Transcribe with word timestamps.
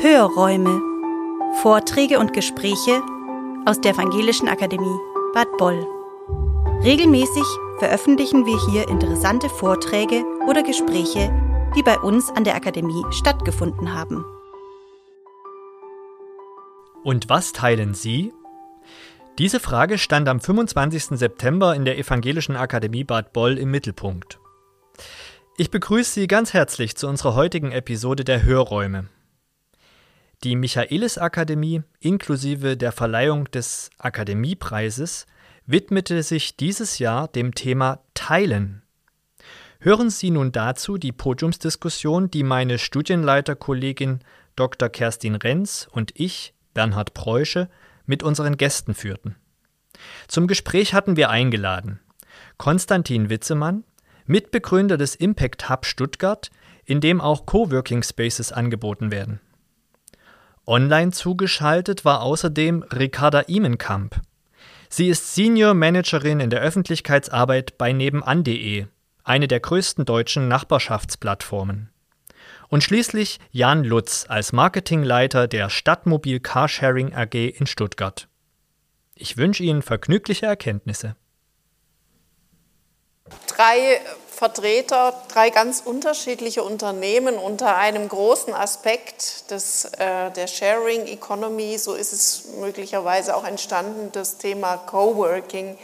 Hörräume. 0.00 0.80
Vorträge 1.60 2.20
und 2.20 2.32
Gespräche 2.32 3.02
aus 3.66 3.80
der 3.80 3.94
Evangelischen 3.94 4.46
Akademie 4.46 4.96
Bad 5.34 5.48
Boll. 5.58 5.84
Regelmäßig 6.84 7.42
veröffentlichen 7.80 8.46
wir 8.46 8.56
hier 8.70 8.88
interessante 8.88 9.48
Vorträge 9.48 10.24
oder 10.48 10.62
Gespräche, 10.62 11.32
die 11.74 11.82
bei 11.82 11.98
uns 11.98 12.30
an 12.30 12.44
der 12.44 12.54
Akademie 12.54 13.02
stattgefunden 13.10 13.92
haben. 13.92 14.24
Und 17.02 17.28
was 17.28 17.52
teilen 17.52 17.92
Sie? 17.92 18.32
Diese 19.38 19.58
Frage 19.58 19.98
stand 19.98 20.28
am 20.28 20.38
25. 20.38 21.18
September 21.18 21.74
in 21.74 21.84
der 21.84 21.98
Evangelischen 21.98 22.54
Akademie 22.54 23.02
Bad 23.02 23.32
Boll 23.32 23.58
im 23.58 23.72
Mittelpunkt. 23.72 24.38
Ich 25.56 25.72
begrüße 25.72 26.20
Sie 26.20 26.28
ganz 26.28 26.54
herzlich 26.54 26.94
zu 26.94 27.08
unserer 27.08 27.34
heutigen 27.34 27.72
Episode 27.72 28.22
der 28.22 28.44
Hörräume. 28.44 29.08
Die 30.44 30.54
Michaelis 30.54 31.18
Akademie 31.18 31.82
inklusive 31.98 32.76
der 32.76 32.92
Verleihung 32.92 33.50
des 33.50 33.90
Akademiepreises 33.98 35.26
widmete 35.66 36.22
sich 36.22 36.56
dieses 36.56 37.00
Jahr 37.00 37.26
dem 37.26 37.56
Thema 37.56 38.04
Teilen. 38.14 38.82
Hören 39.80 40.10
Sie 40.10 40.30
nun 40.30 40.52
dazu 40.52 40.96
die 40.96 41.10
Podiumsdiskussion, 41.10 42.30
die 42.30 42.44
meine 42.44 42.78
Studienleiterkollegin 42.78 44.20
Dr. 44.54 44.88
Kerstin 44.88 45.34
Renz 45.34 45.88
und 45.90 46.12
ich, 46.14 46.54
Bernhard 46.72 47.14
Preusche, 47.14 47.68
mit 48.06 48.22
unseren 48.22 48.56
Gästen 48.56 48.94
führten. 48.94 49.34
Zum 50.28 50.46
Gespräch 50.46 50.94
hatten 50.94 51.16
wir 51.16 51.30
eingeladen 51.30 51.98
Konstantin 52.58 53.28
Witzemann, 53.28 53.82
Mitbegründer 54.26 54.96
des 54.96 55.16
Impact 55.16 55.68
Hub 55.68 55.84
Stuttgart, 55.84 56.50
in 56.84 57.00
dem 57.00 57.20
auch 57.20 57.44
Coworking 57.46 58.04
Spaces 58.04 58.52
angeboten 58.52 59.10
werden. 59.10 59.40
Online 60.68 61.12
zugeschaltet 61.12 62.04
war 62.04 62.20
außerdem 62.20 62.82
Ricarda 62.82 63.40
Imenkamp. 63.40 64.20
Sie 64.90 65.08
ist 65.08 65.34
Senior 65.34 65.72
Managerin 65.72 66.40
in 66.40 66.50
der 66.50 66.60
Öffentlichkeitsarbeit 66.60 67.78
bei 67.78 67.92
nebenan.de, 67.94 68.84
eine 69.24 69.48
der 69.48 69.60
größten 69.60 70.04
deutschen 70.04 70.46
Nachbarschaftsplattformen. 70.46 71.88
Und 72.68 72.84
schließlich 72.84 73.40
Jan 73.50 73.82
Lutz 73.82 74.26
als 74.28 74.52
Marketingleiter 74.52 75.48
der 75.48 75.70
Stadtmobil 75.70 76.38
Carsharing 76.38 77.14
AG 77.14 77.34
in 77.34 77.66
Stuttgart. 77.66 78.28
Ich 79.14 79.38
wünsche 79.38 79.62
Ihnen 79.62 79.80
vergnügliche 79.80 80.44
Erkenntnisse. 80.44 81.16
Drei 83.56 84.00
Vertreter, 84.38 85.20
drei 85.26 85.50
ganz 85.50 85.82
unterschiedliche 85.84 86.62
Unternehmen 86.62 87.38
unter 87.38 87.74
einem 87.74 88.08
großen 88.08 88.54
Aspekt 88.54 89.50
des, 89.50 89.86
äh, 89.98 90.30
der 90.30 90.46
Sharing 90.46 91.08
Economy. 91.08 91.76
So 91.76 91.94
ist 91.94 92.12
es 92.12 92.44
möglicherweise 92.60 93.34
auch 93.34 93.42
entstanden, 93.42 94.10
das 94.12 94.38
Thema 94.38 94.76
Coworking. 94.76 95.76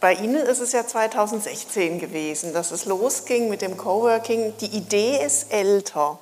Bei 0.00 0.14
Ihnen 0.14 0.36
ist 0.46 0.60
es 0.60 0.72
ja 0.72 0.86
2016 0.86 1.98
gewesen, 1.98 2.54
dass 2.54 2.70
es 2.70 2.86
losging 2.86 3.50
mit 3.50 3.60
dem 3.60 3.76
Coworking. 3.76 4.54
Die 4.62 4.74
Idee 4.74 5.22
ist 5.22 5.52
älter. 5.52 6.18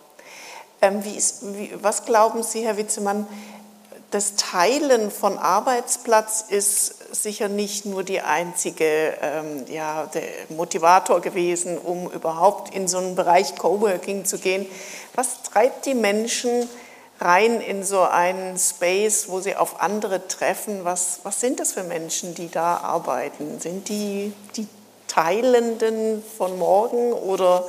Ähm, 0.81 1.05
wie 1.05 1.17
ist, 1.17 1.43
wie, 1.43 1.73
was 1.81 2.05
glauben 2.05 2.43
Sie, 2.43 2.65
Herr 2.65 2.77
Witzemann, 2.77 3.29
das 4.13 4.37
Teilen 4.37 5.11
von 5.11 5.39
Arbeitsplatz 5.39 6.45
ist 6.47 7.15
sicher 7.15 7.49
nicht 7.49 7.87
nur 7.87 8.05
die 8.05 8.21
einzige 8.21 9.15
ähm, 9.23 9.65
ja, 9.69 10.09
Motivator 10.51 11.21
gewesen, 11.21 11.79
um 11.79 12.11
überhaupt 12.11 12.75
in 12.75 12.89
so 12.89 12.99
einen 12.99 13.17
Bereich 13.17 13.57
Coworking 13.57 14.27
zu 14.27 14.39
gehen. 14.39 14.67
Was 15.15 15.43
treibt 15.43 15.87
die 15.87 15.95
Menschen 15.95 16.69
rein 17.21 17.63
in 17.63 17.85
so 17.85 18.03
einen 18.03 18.59
Space, 18.59 19.29
wo 19.29 19.41
sie 19.41 19.57
auf 19.57 19.81
andere 19.81 20.29
treffen? 20.29 20.85
Was, 20.85 21.21
was 21.23 21.41
sind 21.41 21.59
das 21.59 21.73
für 21.73 21.83
Menschen, 21.83 22.35
die 22.35 22.51
da 22.51 22.77
arbeiten? 22.77 23.61
Sind 23.61 23.89
die 23.89 24.35
die 24.57 24.69
Teilenden 25.09 26.23
von 26.37 26.59
morgen 26.59 27.15
oder 27.15 27.67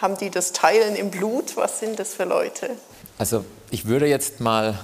haben 0.00 0.16
die 0.16 0.30
das 0.30 0.52
Teilen 0.52 0.96
im 0.96 1.10
Blut? 1.10 1.58
Was 1.58 1.78
sind 1.78 1.98
das 1.98 2.14
für 2.14 2.24
Leute? 2.24 2.70
Also 3.18 3.44
ich 3.70 3.86
würde 3.86 4.06
jetzt 4.06 4.40
mal 4.40 4.78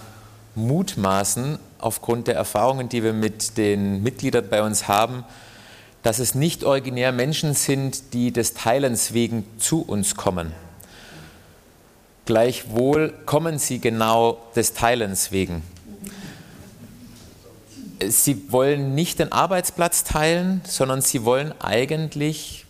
mutmaßen, 0.54 1.58
aufgrund 1.78 2.26
der 2.26 2.34
Erfahrungen, 2.34 2.88
die 2.88 3.02
wir 3.02 3.12
mit 3.12 3.56
den 3.56 4.02
Mitgliedern 4.02 4.48
bei 4.48 4.62
uns 4.62 4.88
haben, 4.88 5.24
dass 6.02 6.18
es 6.18 6.34
nicht 6.34 6.64
originär 6.64 7.12
Menschen 7.12 7.54
sind, 7.54 8.14
die 8.14 8.32
des 8.32 8.54
Teilens 8.54 9.12
wegen 9.12 9.44
zu 9.58 9.82
uns 9.82 10.16
kommen. 10.16 10.52
Gleichwohl 12.24 13.12
kommen 13.26 13.58
sie 13.58 13.80
genau 13.80 14.38
des 14.54 14.72
Teilens 14.72 15.32
wegen. 15.32 15.62
Sie 18.06 18.50
wollen 18.50 18.94
nicht 18.94 19.18
den 19.18 19.30
Arbeitsplatz 19.32 20.04
teilen, 20.04 20.62
sondern 20.64 21.02
sie 21.02 21.24
wollen 21.24 21.52
eigentlich, 21.60 22.64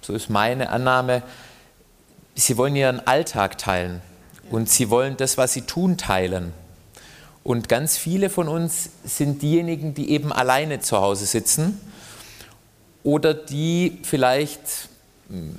so 0.00 0.14
ist 0.14 0.30
meine 0.30 0.70
Annahme, 0.70 1.22
sie 2.34 2.56
wollen 2.56 2.76
ihren 2.76 3.06
Alltag 3.06 3.58
teilen 3.58 4.00
und 4.50 4.70
sie 4.70 4.88
wollen 4.88 5.16
das, 5.16 5.36
was 5.36 5.52
sie 5.52 5.62
tun, 5.62 5.98
teilen. 5.98 6.52
Und 7.46 7.68
ganz 7.68 7.96
viele 7.96 8.28
von 8.28 8.48
uns 8.48 8.90
sind 9.04 9.40
diejenigen, 9.40 9.94
die 9.94 10.10
eben 10.10 10.32
alleine 10.32 10.80
zu 10.80 11.00
Hause 11.00 11.26
sitzen 11.26 11.80
oder 13.04 13.34
die 13.34 14.00
vielleicht 14.02 14.88
hm, 15.28 15.54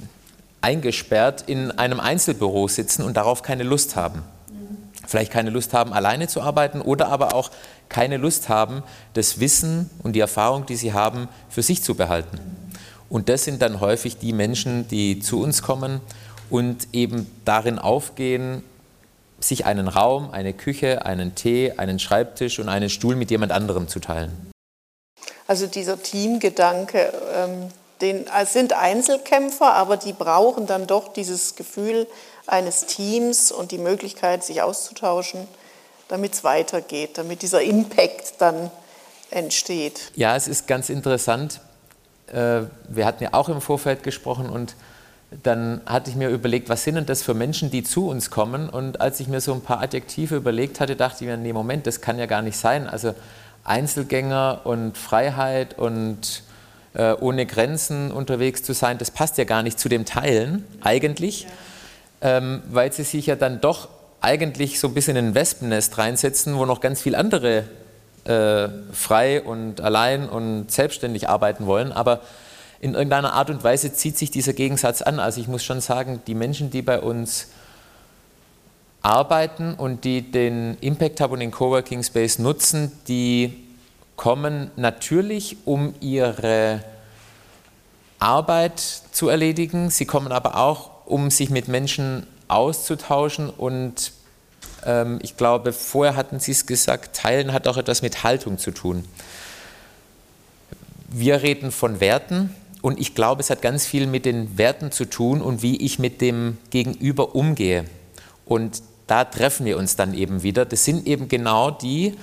eingesperrt 0.59 1.45
in 1.47 1.71
einem 1.71 2.01
Einzelbüro 2.01 2.67
sitzen 2.67 3.03
und 3.03 3.15
darauf 3.15 3.41
keine 3.41 3.63
Lust 3.63 3.95
haben. 3.95 4.23
Vielleicht 5.07 5.31
keine 5.31 5.49
Lust 5.49 5.73
haben, 5.73 5.93
alleine 5.93 6.27
zu 6.27 6.41
arbeiten 6.41 6.81
oder 6.81 7.07
aber 7.07 7.33
auch 7.33 7.51
keine 7.87 8.17
Lust 8.17 8.49
haben, 8.49 8.83
das 9.13 9.39
Wissen 9.39 9.89
und 10.03 10.11
die 10.11 10.19
Erfahrung, 10.19 10.65
die 10.65 10.75
sie 10.75 10.91
haben, 10.91 11.29
für 11.47 11.63
sich 11.63 11.83
zu 11.83 11.95
behalten. 11.95 12.37
Und 13.07 13.29
das 13.29 13.45
sind 13.45 13.61
dann 13.61 13.79
häufig 13.79 14.17
die 14.17 14.33
Menschen, 14.33 14.89
die 14.89 15.21
zu 15.21 15.41
uns 15.41 15.61
kommen 15.61 16.01
und 16.49 16.89
eben 16.91 17.31
darin 17.45 17.79
aufgehen, 17.79 18.63
sich 19.39 19.65
einen 19.65 19.87
Raum, 19.87 20.31
eine 20.31 20.53
Küche, 20.53 21.05
einen 21.05 21.35
Tee, 21.35 21.73
einen 21.77 21.99
Schreibtisch 21.99 22.59
und 22.59 22.69
einen 22.69 22.89
Stuhl 22.89 23.15
mit 23.15 23.31
jemand 23.31 23.51
anderem 23.51 23.87
zu 23.87 23.99
teilen. 23.99 24.51
Also 25.47 25.67
dieser 25.67 26.01
Teamgedanke, 26.01 27.13
ähm, 27.33 27.69
den, 28.01 28.25
es 28.27 28.53
sind 28.53 28.73
Einzelkämpfer, 28.73 29.73
aber 29.73 29.97
die 29.97 30.13
brauchen 30.13 30.67
dann 30.67 30.87
doch 30.87 31.13
dieses 31.13 31.55
Gefühl 31.55 32.07
eines 32.45 32.85
Teams 32.85 33.51
und 33.51 33.71
die 33.71 33.77
Möglichkeit, 33.77 34.43
sich 34.43 34.61
auszutauschen, 34.61 35.47
damit 36.07 36.33
es 36.33 36.43
weitergeht, 36.43 37.17
damit 37.17 37.41
dieser 37.41 37.61
Impact 37.61 38.35
dann 38.39 38.71
entsteht. 39.31 40.11
Ja, 40.15 40.35
es 40.35 40.47
ist 40.47 40.67
ganz 40.67 40.89
interessant. 40.89 41.59
Äh, 42.27 42.61
wir 42.87 43.05
hatten 43.05 43.23
ja 43.23 43.29
auch 43.33 43.49
im 43.49 43.61
Vorfeld 43.61 44.03
gesprochen 44.03 44.49
und 44.49 44.75
dann 45.43 45.81
hatte 45.85 46.09
ich 46.09 46.15
mir 46.15 46.29
überlegt, 46.29 46.69
was 46.69 46.83
sind 46.83 46.95
denn 46.95 47.05
das 47.05 47.21
für 47.21 47.33
Menschen, 47.33 47.69
die 47.69 47.83
zu 47.83 48.07
uns 48.07 48.29
kommen? 48.29 48.69
Und 48.69 49.01
als 49.01 49.19
ich 49.19 49.27
mir 49.27 49.41
so 49.41 49.53
ein 49.53 49.61
paar 49.61 49.81
Adjektive 49.81 50.35
überlegt 50.35 50.79
hatte, 50.79 50.95
dachte 50.95 51.23
ich 51.23 51.29
mir, 51.29 51.37
nee, 51.37 51.51
Moment, 51.51 51.85
das 51.85 51.99
kann 51.99 52.17
ja 52.17 52.25
gar 52.25 52.41
nicht 52.41 52.57
sein. 52.57 52.87
Also 52.87 53.13
Einzelgänger 53.65 54.61
und 54.63 54.97
Freiheit 54.97 55.77
und 55.77 56.43
äh, 56.93 57.13
ohne 57.13 57.45
Grenzen 57.45 58.11
unterwegs 58.11 58.63
zu 58.63 58.73
sein, 58.73 58.97
das 58.97 59.11
passt 59.11 59.37
ja 59.37 59.43
gar 59.43 59.63
nicht 59.63 59.79
zu 59.79 59.89
dem 59.89 60.05
Teilen 60.05 60.63
eigentlich, 60.81 61.43
ja. 62.21 62.37
ähm, 62.37 62.63
weil 62.71 62.93
sie 62.93 63.03
sich 63.03 63.25
ja 63.25 63.35
dann 63.35 63.59
doch 63.59 63.89
eigentlich 64.21 64.79
so 64.79 64.87
ein 64.87 64.93
bisschen 64.93 65.17
in 65.17 65.27
ein 65.27 65.35
Wespennest 65.35 65.97
reinsetzen, 65.97 66.55
wo 66.55 66.65
noch 66.65 66.79
ganz 66.79 67.01
viele 67.01 67.17
andere 67.17 67.65
äh, 68.23 68.69
frei 68.93 69.41
und 69.41 69.81
allein 69.81 70.27
und 70.27 70.71
selbstständig 70.71 71.27
arbeiten 71.27 71.65
wollen. 71.65 71.91
Aber 71.91 72.21
in 72.79 72.93
irgendeiner 72.93 73.33
Art 73.33 73.49
und 73.49 73.63
Weise 73.63 73.93
zieht 73.93 74.17
sich 74.17 74.31
dieser 74.31 74.53
Gegensatz 74.53 75.01
an. 75.01 75.19
Also 75.19 75.41
ich 75.41 75.47
muss 75.47 75.63
schon 75.63 75.81
sagen, 75.81 76.21
die 76.27 76.35
Menschen, 76.35 76.69
die 76.69 76.81
bei 76.81 76.99
uns 76.99 77.47
arbeiten 79.01 79.73
und 79.73 80.03
die 80.03 80.31
den 80.31 80.77
Impact 80.81 81.21
Hub 81.21 81.31
und 81.31 81.39
den 81.39 81.51
Coworking 81.51 82.03
Space 82.03 82.39
nutzen, 82.39 82.91
die 83.07 83.63
kommen 84.15 84.71
natürlich, 84.75 85.57
um 85.65 85.93
ihre 86.01 86.83
Arbeit 88.19 88.79
zu 89.11 89.29
erledigen. 89.29 89.89
Sie 89.89 90.05
kommen 90.05 90.31
aber 90.31 90.57
auch, 90.57 91.05
um 91.05 91.29
sich 91.29 91.49
mit 91.49 91.67
Menschen 91.67 92.27
auszutauschen 92.47 93.49
und 93.49 94.11
ähm, 94.85 95.19
ich 95.21 95.37
glaube, 95.37 95.73
vorher 95.73 96.15
hatten 96.15 96.39
Sie 96.39 96.51
es 96.51 96.65
gesagt, 96.65 97.15
Teilen 97.15 97.53
hat 97.53 97.67
auch 97.67 97.77
etwas 97.77 98.01
mit 98.01 98.23
Haltung 98.23 98.57
zu 98.57 98.71
tun. 98.71 99.05
Wir 101.09 101.41
reden 101.41 101.71
von 101.71 101.99
Werten, 101.99 102.53
und 102.81 102.99
ich 102.99 103.15
glaube, 103.15 103.41
es 103.41 103.49
hat 103.49 103.61
ganz 103.61 103.85
viel 103.85 104.07
mit 104.07 104.25
den 104.25 104.57
Werten 104.57 104.91
zu 104.91 105.05
tun 105.05 105.41
und 105.41 105.61
wie 105.61 105.77
ich 105.77 105.99
mit 105.99 106.21
dem 106.21 106.57
Gegenüber 106.69 107.35
umgehe. 107.35 107.85
Und 108.45 108.81
da 109.07 109.23
treffen 109.23 109.65
wir 109.65 109.77
uns 109.77 109.95
dann 109.95 110.13
eben 110.13 110.43
wieder. 110.43 110.65
Das 110.65 110.85
sind 110.85 111.07
eben 111.07 111.27
genau 111.27 111.71
die, 111.71 112.15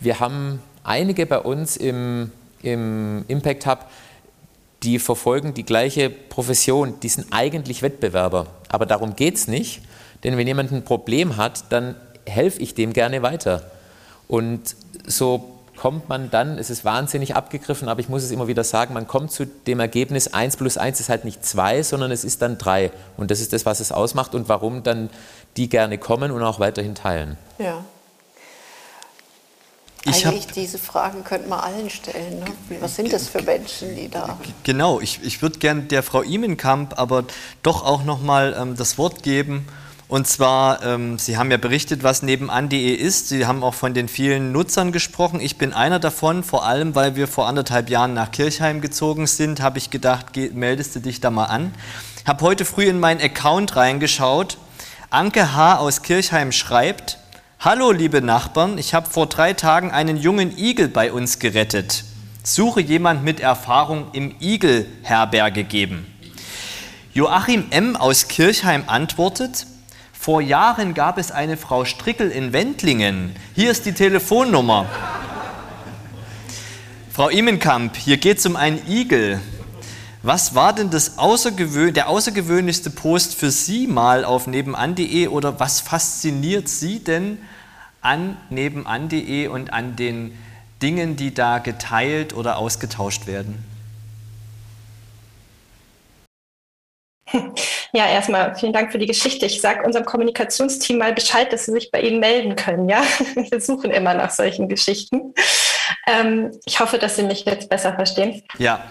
wir 0.00 0.20
haben 0.20 0.60
einige 0.84 1.26
bei 1.26 1.38
uns 1.38 1.76
im, 1.76 2.32
im 2.62 3.24
Impact 3.28 3.66
Hub, 3.66 3.86
die 4.82 4.98
verfolgen 4.98 5.54
die 5.54 5.64
gleiche 5.64 6.08
Profession, 6.08 7.00
die 7.00 7.08
sind 7.08 7.26
eigentlich 7.30 7.82
Wettbewerber. 7.82 8.46
Aber 8.68 8.86
darum 8.86 9.16
geht 9.16 9.34
es 9.34 9.48
nicht. 9.48 9.82
Denn 10.24 10.36
wenn 10.36 10.46
jemand 10.46 10.72
ein 10.72 10.84
Problem 10.84 11.36
hat, 11.36 11.64
dann 11.70 11.96
helfe 12.26 12.60
ich 12.60 12.74
dem 12.74 12.92
gerne 12.92 13.22
weiter. 13.22 13.70
Und 14.28 14.76
so 15.06 15.57
kommt 15.78 16.08
man 16.08 16.30
dann, 16.30 16.58
es 16.58 16.70
ist 16.70 16.84
wahnsinnig 16.84 17.36
abgegriffen, 17.36 17.88
aber 17.88 18.00
ich 18.00 18.08
muss 18.08 18.22
es 18.22 18.30
immer 18.30 18.48
wieder 18.48 18.64
sagen, 18.64 18.94
man 18.94 19.06
kommt 19.06 19.30
zu 19.30 19.46
dem 19.46 19.80
Ergebnis, 19.80 20.32
1 20.34 20.56
plus 20.56 20.76
1 20.76 21.00
ist 21.00 21.08
halt 21.08 21.24
nicht 21.24 21.44
2, 21.44 21.82
sondern 21.82 22.10
es 22.10 22.24
ist 22.24 22.42
dann 22.42 22.58
3. 22.58 22.90
Und 23.16 23.30
das 23.30 23.40
ist 23.40 23.52
das, 23.52 23.64
was 23.64 23.80
es 23.80 23.92
ausmacht 23.92 24.34
und 24.34 24.48
warum 24.48 24.82
dann 24.82 25.08
die 25.56 25.68
gerne 25.68 25.98
kommen 25.98 26.30
und 26.32 26.42
auch 26.42 26.58
weiterhin 26.60 26.94
teilen. 26.94 27.36
Ja. 27.58 27.84
Ich 30.04 30.26
Eigentlich 30.26 30.46
diese 30.46 30.78
Fragen 30.78 31.24
könnte 31.24 31.48
man 31.48 31.60
allen 31.60 31.90
stellen. 31.90 32.40
Ne? 32.40 32.46
Was 32.80 32.96
sind 32.96 33.12
das 33.12 33.28
für 33.28 33.42
Menschen, 33.42 33.94
die 33.94 34.08
da? 34.08 34.38
Genau, 34.62 35.00
ich, 35.00 35.20
ich 35.22 35.42
würde 35.42 35.58
gerne 35.58 35.82
der 35.82 36.02
Frau 36.02 36.22
Imenkamp 36.22 36.98
aber 36.98 37.24
doch 37.62 37.84
auch 37.84 38.04
noch 38.04 38.20
mal 38.20 38.56
ähm, 38.58 38.76
das 38.76 38.96
Wort 38.96 39.22
geben. 39.22 39.66
Und 40.08 40.26
zwar, 40.26 40.82
ähm, 40.82 41.18
Sie 41.18 41.36
haben 41.36 41.50
ja 41.50 41.58
berichtet, 41.58 42.02
was 42.02 42.22
nebenan.de 42.22 42.94
ist. 42.94 43.28
Sie 43.28 43.44
haben 43.44 43.62
auch 43.62 43.74
von 43.74 43.92
den 43.92 44.08
vielen 44.08 44.52
Nutzern 44.52 44.90
gesprochen. 44.90 45.38
Ich 45.38 45.58
bin 45.58 45.74
einer 45.74 45.98
davon, 45.98 46.42
vor 46.42 46.64
allem, 46.64 46.94
weil 46.94 47.14
wir 47.14 47.28
vor 47.28 47.46
anderthalb 47.46 47.90
Jahren 47.90 48.14
nach 48.14 48.30
Kirchheim 48.30 48.80
gezogen 48.80 49.26
sind, 49.26 49.60
habe 49.60 49.76
ich 49.76 49.90
gedacht, 49.90 50.32
geh, 50.32 50.48
meldest 50.48 50.96
du 50.96 51.00
dich 51.00 51.20
da 51.20 51.30
mal 51.30 51.44
an. 51.44 51.74
Habe 52.26 52.42
heute 52.42 52.64
früh 52.64 52.86
in 52.86 52.98
meinen 52.98 53.20
Account 53.20 53.76
reingeschaut. 53.76 54.56
Anke 55.10 55.54
H. 55.54 55.76
aus 55.76 56.00
Kirchheim 56.00 56.52
schreibt, 56.52 57.18
Hallo 57.60 57.92
liebe 57.92 58.22
Nachbarn, 58.22 58.78
ich 58.78 58.94
habe 58.94 59.10
vor 59.10 59.26
drei 59.26 59.52
Tagen 59.52 59.90
einen 59.90 60.16
jungen 60.16 60.56
Igel 60.56 60.88
bei 60.88 61.12
uns 61.12 61.38
gerettet. 61.38 62.04
Suche 62.42 62.80
jemand 62.80 63.24
mit 63.24 63.40
Erfahrung 63.40 64.06
im 64.12 64.34
Igelherberge 64.40 65.64
geben. 65.64 66.06
Joachim 67.12 67.66
M. 67.70 67.94
aus 67.96 68.28
Kirchheim 68.28 68.84
antwortet, 68.86 69.66
vor 70.18 70.42
Jahren 70.42 70.94
gab 70.94 71.16
es 71.16 71.30
eine 71.30 71.56
Frau 71.56 71.84
Strickel 71.84 72.30
in 72.30 72.52
Wendlingen. 72.52 73.34
Hier 73.54 73.70
ist 73.70 73.86
die 73.86 73.92
Telefonnummer. 73.92 74.86
Frau 77.10 77.28
Imenkamp, 77.28 77.96
hier 77.96 78.16
geht 78.16 78.38
es 78.38 78.46
um 78.46 78.56
einen 78.56 78.82
Igel. 78.88 79.40
Was 80.22 80.56
war 80.56 80.74
denn 80.74 80.90
das 80.90 81.18
Außergewö 81.18 81.92
der 81.92 82.08
außergewöhnlichste 82.08 82.90
Post 82.90 83.36
für 83.36 83.52
Sie 83.52 83.86
mal 83.86 84.24
auf 84.24 84.48
nebenan.de 84.48 85.28
oder 85.28 85.60
was 85.60 85.80
fasziniert 85.80 86.68
Sie 86.68 86.98
denn 86.98 87.38
an 88.00 88.36
nebenan.de 88.50 89.46
und 89.46 89.72
an 89.72 89.94
den 89.94 90.36
Dingen, 90.82 91.14
die 91.14 91.32
da 91.32 91.58
geteilt 91.58 92.34
oder 92.34 92.58
ausgetauscht 92.58 93.28
werden? 93.28 93.64
Ja, 97.92 98.06
erstmal 98.06 98.54
vielen 98.54 98.72
Dank 98.72 98.92
für 98.92 98.98
die 98.98 99.06
Geschichte. 99.06 99.46
Ich 99.46 99.60
sage 99.60 99.84
unserem 99.84 100.04
Kommunikationsteam 100.04 100.98
mal 100.98 101.14
Bescheid, 101.14 101.52
dass 101.52 101.64
sie 101.64 101.72
sich 101.72 101.90
bei 101.90 102.00
Ihnen 102.00 102.20
melden 102.20 102.56
können. 102.56 102.88
Ja, 102.88 103.02
wir 103.34 103.60
suchen 103.60 103.90
immer 103.90 104.14
nach 104.14 104.30
solchen 104.30 104.68
Geschichten. 104.68 105.34
Ähm, 106.06 106.50
ich 106.66 106.80
hoffe, 106.80 106.98
dass 106.98 107.16
Sie 107.16 107.22
mich 107.22 107.44
jetzt 107.44 107.68
besser 107.68 107.94
verstehen. 107.94 108.42
Ja. 108.58 108.84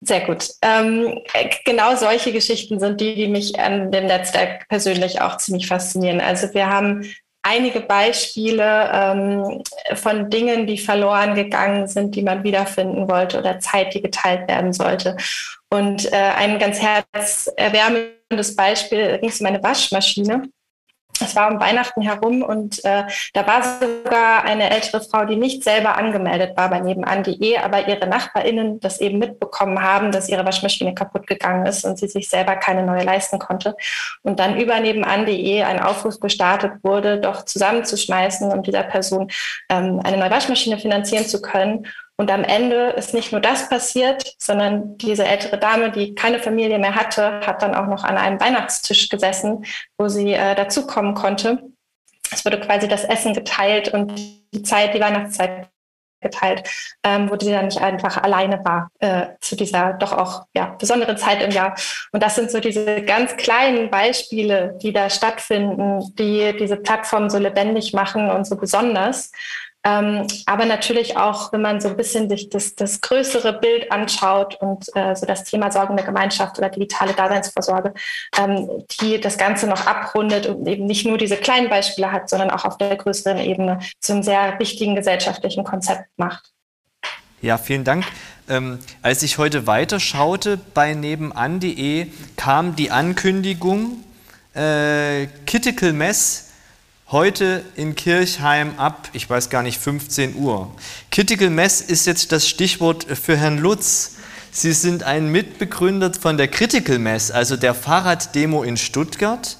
Sehr 0.00 0.20
gut. 0.20 0.48
Ähm, 0.62 1.20
genau 1.64 1.96
solche 1.96 2.32
Geschichten 2.32 2.78
sind 2.78 3.00
die, 3.00 3.16
die 3.16 3.26
mich 3.26 3.58
an 3.58 3.90
dem 3.90 4.06
Netzwerk 4.06 4.68
persönlich 4.68 5.20
auch 5.20 5.38
ziemlich 5.38 5.66
faszinieren. 5.66 6.20
Also 6.20 6.54
wir 6.54 6.68
haben 6.70 7.12
einige 7.42 7.80
Beispiele 7.80 8.90
ähm, 8.92 9.62
von 9.94 10.30
Dingen, 10.30 10.66
die 10.66 10.78
verloren 10.78 11.34
gegangen 11.34 11.86
sind, 11.86 12.14
die 12.14 12.22
man 12.22 12.44
wiederfinden 12.44 13.08
wollte 13.08 13.38
oder 13.38 13.60
Zeit, 13.60 13.94
die 13.94 14.02
geteilt 14.02 14.48
werden 14.48 14.72
sollte. 14.72 15.16
Und 15.70 16.12
äh, 16.12 16.16
ein 16.16 16.58
ganz 16.58 16.80
herzerwärmendes 16.80 18.56
Beispiel, 18.56 19.18
ging 19.18 19.28
es 19.28 19.40
um 19.40 19.46
eine 19.46 19.62
Waschmaschine 19.62 20.50
es 21.20 21.36
war 21.36 21.50
um 21.50 21.60
Weihnachten 21.60 22.02
herum 22.02 22.42
und 22.42 22.84
äh, 22.84 23.04
da 23.32 23.46
war 23.46 23.62
sogar 23.62 24.44
eine 24.44 24.70
ältere 24.70 25.00
Frau, 25.00 25.24
die 25.24 25.36
nicht 25.36 25.64
selber 25.64 25.96
angemeldet 25.96 26.56
war 26.56 26.70
bei 26.70 26.80
nebenan.de, 26.80 27.58
aber 27.58 27.88
ihre 27.88 28.06
NachbarInnen 28.06 28.80
das 28.80 29.00
eben 29.00 29.18
mitbekommen 29.18 29.82
haben, 29.82 30.12
dass 30.12 30.28
ihre 30.28 30.44
Waschmaschine 30.44 30.94
kaputt 30.94 31.26
gegangen 31.26 31.66
ist 31.66 31.84
und 31.84 31.98
sie 31.98 32.08
sich 32.08 32.28
selber 32.28 32.56
keine 32.56 32.84
neue 32.84 33.04
leisten 33.04 33.38
konnte. 33.38 33.76
Und 34.22 34.38
dann 34.38 34.58
über 34.58 34.78
nebenan.de 34.80 35.62
ein 35.62 35.80
Aufruf 35.80 36.20
gestartet 36.20 36.72
wurde, 36.82 37.20
doch 37.20 37.44
zusammenzuschmeißen 37.44 38.50
und 38.50 38.66
dieser 38.66 38.82
Person 38.82 39.30
ähm, 39.68 40.00
eine 40.04 40.16
neue 40.16 40.30
Waschmaschine 40.30 40.78
finanzieren 40.78 41.26
zu 41.26 41.40
können. 41.40 41.86
Und 42.20 42.32
am 42.32 42.42
Ende 42.42 42.88
ist 42.90 43.14
nicht 43.14 43.30
nur 43.30 43.40
das 43.40 43.68
passiert, 43.68 44.34
sondern 44.38 44.98
diese 44.98 45.24
ältere 45.24 45.56
Dame, 45.56 45.92
die 45.92 46.16
keine 46.16 46.40
Familie 46.40 46.78
mehr 46.80 46.96
hatte, 46.96 47.40
hat 47.46 47.62
dann 47.62 47.76
auch 47.76 47.86
noch 47.86 48.02
an 48.02 48.18
einem 48.18 48.40
Weihnachtstisch 48.40 49.08
gesessen, 49.08 49.64
wo 49.96 50.08
sie 50.08 50.32
äh, 50.32 50.56
dazukommen 50.56 51.14
konnte. 51.14 51.62
Es 52.32 52.44
wurde 52.44 52.58
quasi 52.58 52.88
das 52.88 53.04
Essen 53.04 53.34
geteilt 53.34 53.94
und 53.94 54.12
die 54.52 54.62
Zeit, 54.62 54.94
die 54.94 55.00
Weihnachtszeit 55.00 55.68
geteilt, 56.20 56.68
ähm, 57.04 57.30
wo 57.30 57.38
sie 57.38 57.52
dann 57.52 57.66
nicht 57.66 57.80
einfach 57.80 58.16
alleine 58.16 58.64
war 58.64 58.90
äh, 58.98 59.28
zu 59.40 59.54
dieser 59.54 59.92
doch 59.92 60.12
auch 60.12 60.46
ja, 60.54 60.74
besonderen 60.78 61.16
Zeit 61.16 61.40
im 61.42 61.52
Jahr. 61.52 61.76
Und 62.10 62.22
das 62.22 62.34
sind 62.34 62.50
so 62.50 62.58
diese 62.58 63.02
ganz 63.02 63.36
kleinen 63.36 63.90
Beispiele, 63.90 64.76
die 64.82 64.92
da 64.92 65.10
stattfinden, 65.10 66.12
die 66.16 66.56
diese 66.58 66.76
Plattform 66.76 67.30
so 67.30 67.38
lebendig 67.38 67.92
machen 67.92 68.28
und 68.28 68.44
so 68.44 68.56
besonders. 68.56 69.30
Ähm, 69.88 70.26
aber 70.46 70.66
natürlich 70.66 71.16
auch, 71.16 71.52
wenn 71.52 71.62
man 71.62 71.80
so 71.80 71.88
ein 71.88 71.96
bisschen 71.96 72.28
sich 72.28 72.50
das, 72.50 72.74
das 72.74 73.00
größere 73.00 73.54
Bild 73.54 73.90
anschaut 73.90 74.56
und 74.60 74.84
äh, 74.94 75.14
so 75.14 75.24
das 75.24 75.44
Thema 75.44 75.70
sorgende 75.70 76.02
Gemeinschaft 76.02 76.58
oder 76.58 76.68
digitale 76.68 77.14
Daseinsvorsorge, 77.14 77.94
ähm, 78.38 78.68
die 79.00 79.18
das 79.20 79.38
Ganze 79.38 79.66
noch 79.66 79.86
abrundet 79.86 80.46
und 80.46 80.66
eben 80.66 80.84
nicht 80.86 81.06
nur 81.06 81.16
diese 81.16 81.36
kleinen 81.36 81.70
Beispiele 81.70 82.12
hat, 82.12 82.28
sondern 82.28 82.50
auch 82.50 82.64
auf 82.64 82.76
der 82.76 82.94
größeren 82.96 83.38
Ebene 83.38 83.78
zu 84.00 84.12
einem 84.12 84.22
sehr 84.22 84.58
wichtigen 84.58 84.94
gesellschaftlichen 84.94 85.64
Konzept 85.64 86.06
macht. 86.16 86.52
Ja, 87.40 87.56
vielen 87.56 87.84
Dank. 87.84 88.04
Ähm, 88.48 88.80
als 89.00 89.22
ich 89.22 89.38
heute 89.38 89.66
weiterschaute 89.66 90.58
bei 90.74 90.94
nebenan.de, 90.94 92.08
kam 92.36 92.76
die 92.76 92.90
Ankündigung, 92.90 94.04
äh, 94.54 95.28
Kittical 95.46 95.92
Mess 95.92 96.47
Heute 97.10 97.64
in 97.74 97.94
Kirchheim 97.94 98.78
ab, 98.78 99.08
ich 99.14 99.30
weiß 99.30 99.48
gar 99.48 99.62
nicht, 99.62 99.80
15 99.80 100.36
Uhr. 100.36 100.70
Critical 101.10 101.48
Mess 101.48 101.80
ist 101.80 102.06
jetzt 102.06 102.32
das 102.32 102.46
Stichwort 102.46 103.04
für 103.04 103.34
Herrn 103.34 103.56
Lutz. 103.56 104.16
Sie 104.50 104.74
sind 104.74 105.04
ein 105.04 105.32
Mitbegründer 105.32 106.12
von 106.12 106.36
der 106.36 106.48
Critical 106.48 106.98
Mess, 106.98 107.30
also 107.30 107.56
der 107.56 107.72
Fahrraddemo 107.72 108.62
in 108.62 108.76
Stuttgart. 108.76 109.56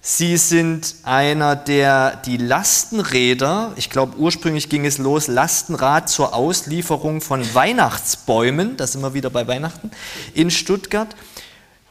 Sie 0.00 0.38
sind 0.38 0.94
einer, 1.02 1.56
der 1.56 2.16
die 2.24 2.38
Lastenräder, 2.38 3.74
ich 3.76 3.90
glaube 3.90 4.16
ursprünglich 4.16 4.70
ging 4.70 4.86
es 4.86 4.96
los, 4.96 5.26
Lastenrad 5.26 6.08
zur 6.08 6.34
Auslieferung 6.34 7.20
von 7.20 7.54
Weihnachtsbäumen, 7.54 8.78
das 8.78 8.98
wir 8.98 9.12
wieder 9.12 9.28
bei 9.28 9.46
Weihnachten, 9.46 9.90
in 10.32 10.50
Stuttgart. 10.50 11.14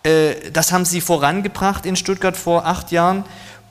Äh, 0.02 0.50
das 0.52 0.72
haben 0.72 0.86
Sie 0.86 1.02
vorangebracht 1.02 1.86
in 1.86 1.96
Stuttgart 1.96 2.36
vor 2.36 2.66
acht 2.66 2.92
Jahren. 2.92 3.26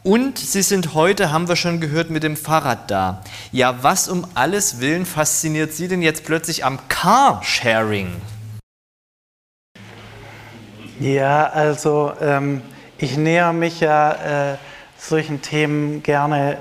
Und 0.07 0.39
Sie 0.39 0.63
sind 0.63 0.95
heute, 0.95 1.33
haben 1.33 1.49
wir 1.49 1.57
schon 1.57 1.81
gehört, 1.81 2.11
mit 2.11 2.23
dem 2.23 2.37
Fahrrad 2.37 2.93
da. 2.93 3.25
Ja, 3.51 3.83
was 3.83 4.09
um 4.09 4.25
alles 4.35 4.81
Willen 4.81 5.05
fasziniert 5.05 5.73
Sie 5.73 5.89
denn 5.89 6.01
jetzt 6.01 6.25
plötzlich 6.25 6.65
am 6.65 6.79
Carsharing? 6.87 8.13
Ja, 11.01 11.49
also 11.49 12.13
ähm, 12.21 12.63
ich 12.99 13.17
näher 13.17 13.53
mich 13.53 13.81
ja 13.81 14.53
äh, 14.53 14.57
solchen 14.97 15.43
Themen 15.43 16.05
gerne 16.05 16.59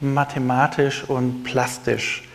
mathematisch 0.00 1.04
und 1.04 1.44
plastisch. 1.44 2.26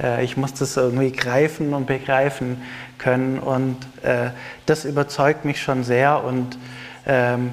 Äh, 0.00 0.24
ich 0.24 0.38
muss 0.38 0.54
das 0.54 0.78
irgendwie 0.78 1.12
greifen 1.12 1.74
und 1.74 1.86
begreifen 1.86 2.62
können 2.96 3.38
und 3.38 3.76
äh, 4.02 4.30
das 4.64 4.86
überzeugt 4.86 5.44
mich 5.44 5.60
schon 5.60 5.84
sehr 5.84 6.24
und 6.24 6.56
ähm, 7.06 7.52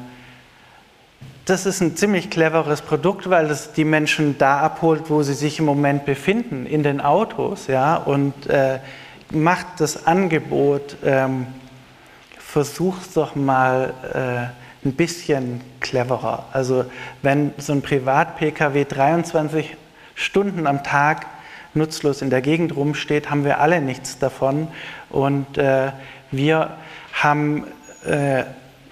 das 1.45 1.67
ist 1.67 1.79
ein 1.81 1.95
ziemlich 1.95 2.31
cleveres 2.31 2.81
Produkt, 2.81 3.29
weil 3.29 3.45
es 3.51 3.71
die 3.71 3.85
Menschen 3.85 4.37
da 4.37 4.59
abholt, 4.59 5.09
wo 5.09 5.21
sie 5.21 5.35
sich 5.35 5.59
im 5.59 5.65
Moment 5.65 6.05
befinden, 6.05 6.65
in 6.65 6.81
den 6.81 6.99
Autos, 6.99 7.67
ja, 7.67 7.95
und 7.95 8.47
äh, 8.47 8.79
macht 9.29 9.67
das 9.77 10.07
Angebot, 10.07 10.97
ähm, 11.05 11.45
versucht 12.39 13.15
doch 13.15 13.35
mal 13.35 13.93
äh, 14.13 14.87
ein 14.87 14.93
bisschen 14.93 15.61
cleverer. 15.81 16.45
Also 16.51 16.85
wenn 17.21 17.53
so 17.57 17.73
ein 17.73 17.81
Privat-Pkw 17.81 18.85
23 18.85 19.77
Stunden 20.15 20.65
am 20.65 20.83
Tag 20.83 21.27
nutzlos 21.75 22.21
in 22.21 22.29
der 22.29 22.41
Gegend 22.41 22.75
rumsteht, 22.75 23.29
haben 23.29 23.43
wir 23.45 23.59
alle 23.59 23.81
nichts 23.81 24.17
davon. 24.17 24.69
Und 25.09 25.57
äh, 25.57 25.91
wir 26.31 26.77
haben 27.13 27.65
äh, 28.05 28.45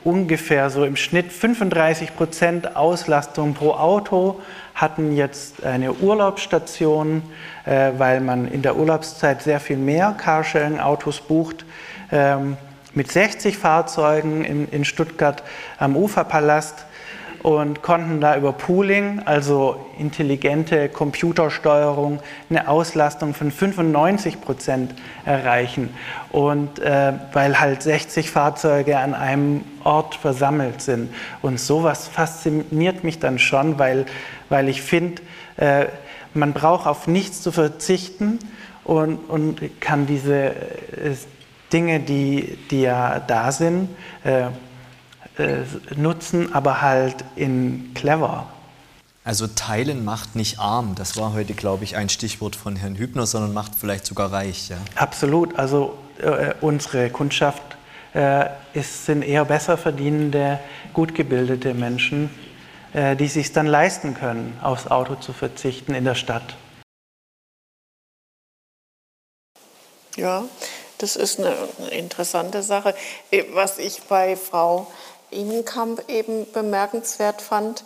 ungefähr 0.03 0.69
so 0.69 0.85
im 0.85 0.95
Schnitt 0.95 1.31
35 1.31 2.15
Prozent 2.15 2.75
Auslastung 2.75 3.53
pro 3.53 3.71
Auto, 3.71 4.39
hatten 4.75 5.15
jetzt 5.15 5.63
eine 5.63 5.93
Urlaubsstation, 5.93 7.21
äh, 7.65 7.91
weil 7.97 8.21
man 8.21 8.47
in 8.47 8.61
der 8.61 8.75
Urlaubszeit 8.75 9.41
sehr 9.41 9.59
viel 9.59 9.77
mehr 9.77 10.15
Carsharing-Autos 10.17 11.21
bucht. 11.21 11.65
Ähm, 12.11 12.57
mit 12.93 13.11
60 13.11 13.57
Fahrzeugen 13.57 14.45
in, 14.45 14.67
in 14.69 14.85
Stuttgart 14.85 15.43
am 15.79 15.95
Uferpalast. 15.95 16.85
Und 17.43 17.81
konnten 17.81 18.21
da 18.21 18.37
über 18.37 18.53
Pooling, 18.53 19.21
also 19.25 19.75
intelligente 19.99 20.87
Computersteuerung, 20.87 22.19
eine 22.49 22.69
Auslastung 22.69 23.33
von 23.33 23.51
95 23.51 24.39
Prozent 24.39 24.95
erreichen. 25.25 25.93
Und 26.31 26.79
äh, 26.79 27.11
weil 27.33 27.59
halt 27.59 27.83
60 27.83 28.31
Fahrzeuge 28.31 28.97
an 28.97 29.13
einem 29.13 29.65
Ort 29.83 30.15
versammelt 30.15 30.81
sind. 30.81 31.13
Und 31.41 31.59
sowas 31.59 32.07
fasziniert 32.07 33.03
mich 33.03 33.19
dann 33.19 33.37
schon, 33.39 33.77
weil, 33.77 34.05
weil 34.47 34.69
ich 34.69 34.81
finde, 34.81 35.21
äh, 35.57 35.87
man 36.33 36.53
braucht 36.53 36.87
auf 36.87 37.07
nichts 37.07 37.41
zu 37.41 37.51
verzichten 37.51 38.39
und, 38.85 39.17
und 39.17 39.81
kann 39.81 40.07
diese 40.07 40.45
äh, 40.45 41.15
Dinge, 41.73 41.99
die, 41.99 42.57
die 42.71 42.83
ja 42.83 43.19
da 43.19 43.51
sind, 43.51 43.89
äh, 45.37 45.61
äh, 45.61 45.65
nutzen, 45.95 46.53
aber 46.53 46.81
halt 46.81 47.23
in 47.35 47.93
clever. 47.93 48.47
Also 49.23 49.47
teilen 49.47 50.03
macht 50.03 50.35
nicht 50.35 50.59
arm. 50.59 50.95
Das 50.95 51.17
war 51.17 51.33
heute, 51.33 51.53
glaube 51.53 51.85
ich, 51.85 51.95
ein 51.95 52.09
Stichwort 52.09 52.55
von 52.55 52.75
Herrn 52.75 52.97
Hübner, 52.97 53.25
sondern 53.25 53.53
macht 53.53 53.73
vielleicht 53.75 54.05
sogar 54.05 54.31
reich. 54.31 54.69
Ja? 54.69 54.77
Absolut. 54.95 55.57
Also 55.57 55.97
äh, 56.19 56.53
unsere 56.61 57.09
Kundschaft 57.09 57.61
äh, 58.13 58.47
ist, 58.73 59.05
sind 59.05 59.21
eher 59.21 59.45
besser 59.45 59.77
verdienende, 59.77 60.59
gut 60.91 61.15
gebildete 61.15 61.73
Menschen, 61.73 62.29
äh, 62.93 63.15
die 63.15 63.27
sich 63.27 63.53
dann 63.53 63.65
leisten 63.65 64.13
können, 64.13 64.59
aufs 64.61 64.87
Auto 64.87 65.15
zu 65.15 65.33
verzichten 65.33 65.95
in 65.95 66.03
der 66.03 66.15
Stadt. 66.15 66.55
Ja, 70.15 70.43
das 70.99 71.15
ist 71.15 71.39
eine 71.39 71.53
interessante 71.91 72.61
Sache. 72.61 72.93
Äh, 73.31 73.43
was 73.53 73.79
ich 73.79 74.03
bei 74.03 74.35
Frau 74.35 74.91
Ingenkamp 75.33 76.09
eben 76.09 76.51
bemerkenswert 76.51 77.41
fand, 77.41 77.83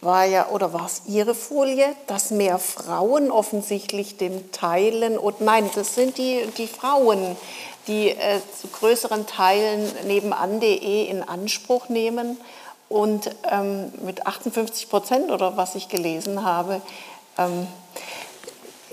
war 0.00 0.24
ja, 0.24 0.48
oder 0.50 0.72
war 0.72 0.86
es 0.86 1.02
Ihre 1.06 1.34
Folie, 1.34 1.86
dass 2.06 2.30
mehr 2.30 2.58
Frauen 2.58 3.30
offensichtlich 3.30 4.16
dem 4.16 4.52
Teilen, 4.52 5.18
und 5.18 5.40
nein, 5.40 5.70
das 5.74 5.94
sind 5.94 6.18
die, 6.18 6.46
die 6.58 6.66
Frauen, 6.66 7.36
die 7.86 8.10
äh, 8.10 8.40
zu 8.60 8.68
größeren 8.68 9.26
Teilen 9.26 9.90
nebenan.de 10.06 11.06
in 11.06 11.22
Anspruch 11.22 11.88
nehmen 11.88 12.38
und 12.88 13.30
ähm, 13.50 13.92
mit 14.04 14.26
58 14.26 14.88
Prozent 14.88 15.30
oder 15.30 15.56
was 15.56 15.74
ich 15.74 15.88
gelesen 15.88 16.44
habe, 16.44 16.80
ähm, 17.38 17.66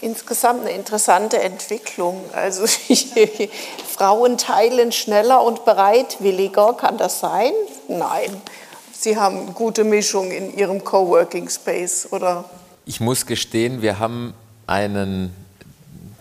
insgesamt 0.01 0.61
eine 0.61 0.71
interessante 0.71 1.41
Entwicklung. 1.41 2.23
Also 2.33 2.65
Frauen 3.87 4.37
teilen 4.37 4.91
schneller 4.91 5.43
und 5.43 5.65
bereitwilliger, 5.65 6.73
kann 6.73 6.97
das 6.97 7.19
sein? 7.19 7.51
Nein. 7.87 8.41
Sie 8.93 9.17
haben 9.17 9.53
gute 9.53 9.83
Mischung 9.83 10.31
in 10.31 10.55
Ihrem 10.55 10.83
Coworking 10.83 11.49
Space, 11.49 12.07
oder? 12.11 12.45
Ich 12.85 12.99
muss 12.99 13.25
gestehen, 13.25 13.81
wir 13.81 13.99
haben 13.99 14.33
einen 14.67 15.35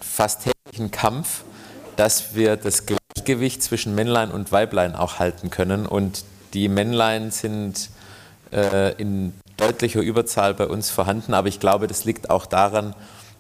fast 0.01 0.45
täglichen 0.45 0.91
Kampf, 0.91 1.43
dass 1.97 2.35
wir 2.35 2.57
das 2.57 2.85
Gleichgewicht 2.87 3.63
zwischen 3.63 3.95
Männlein 3.95 4.31
und 4.31 4.53
Weiblein 4.53 4.95
auch 4.95 5.19
halten 5.19 5.51
können. 5.51 5.87
Und 5.87 6.25
die 6.55 6.69
Männlein 6.69 7.31
sind 7.31 7.91
äh, 8.53 8.95
in 8.95 9.35
deutlicher 9.57 10.01
Überzahl 10.01 10.55
bei 10.55 10.67
uns 10.67 10.91
vorhanden, 10.91 11.35
aber 11.35 11.49
ich 11.49 11.61
glaube, 11.61 11.87
das 11.87 12.05
liegt 12.05 12.31
auch 12.31 12.47
daran, 12.47 12.95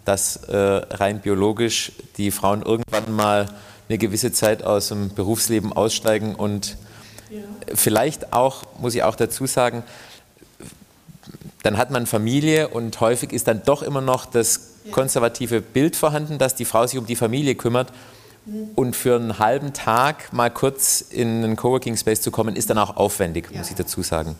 dass 0.04 0.36
äh, 0.36 0.56
rein 0.56 1.20
biologisch 1.20 1.92
die 2.16 2.30
Frauen 2.30 2.62
irgendwann 2.62 3.14
mal 3.14 3.46
eine 3.88 3.98
gewisse 3.98 4.32
Zeit 4.32 4.62
aus 4.62 4.88
dem 4.88 5.14
Berufsleben 5.14 5.72
aussteigen 5.72 6.34
und 6.34 6.76
ja. 7.30 7.40
vielleicht 7.74 8.32
auch, 8.32 8.62
muss 8.78 8.94
ich 8.94 9.02
auch 9.02 9.16
dazu 9.16 9.46
sagen, 9.46 9.82
dann 11.62 11.76
hat 11.76 11.90
man 11.90 12.06
Familie 12.06 12.68
und 12.68 13.00
häufig 13.00 13.32
ist 13.32 13.48
dann 13.48 13.62
doch 13.64 13.82
immer 13.82 14.00
noch 14.00 14.26
das 14.26 14.70
konservative 14.90 15.60
Bild 15.60 15.96
vorhanden, 15.96 16.38
dass 16.38 16.54
die 16.54 16.64
Frau 16.64 16.86
sich 16.86 16.98
um 16.98 17.06
die 17.06 17.16
Familie 17.16 17.54
kümmert. 17.54 17.92
Mhm. 18.46 18.70
Und 18.74 18.96
für 18.96 19.16
einen 19.16 19.38
halben 19.38 19.72
Tag 19.72 20.32
mal 20.32 20.50
kurz 20.50 21.02
in 21.02 21.44
einen 21.44 21.56
Coworking 21.56 21.96
Space 21.96 22.22
zu 22.22 22.30
kommen, 22.30 22.56
ist 22.56 22.70
dann 22.70 22.78
auch 22.78 22.96
aufwendig, 22.96 23.48
ja. 23.50 23.58
muss 23.58 23.70
ich 23.70 23.76
dazu 23.76 24.02
sagen. 24.02 24.36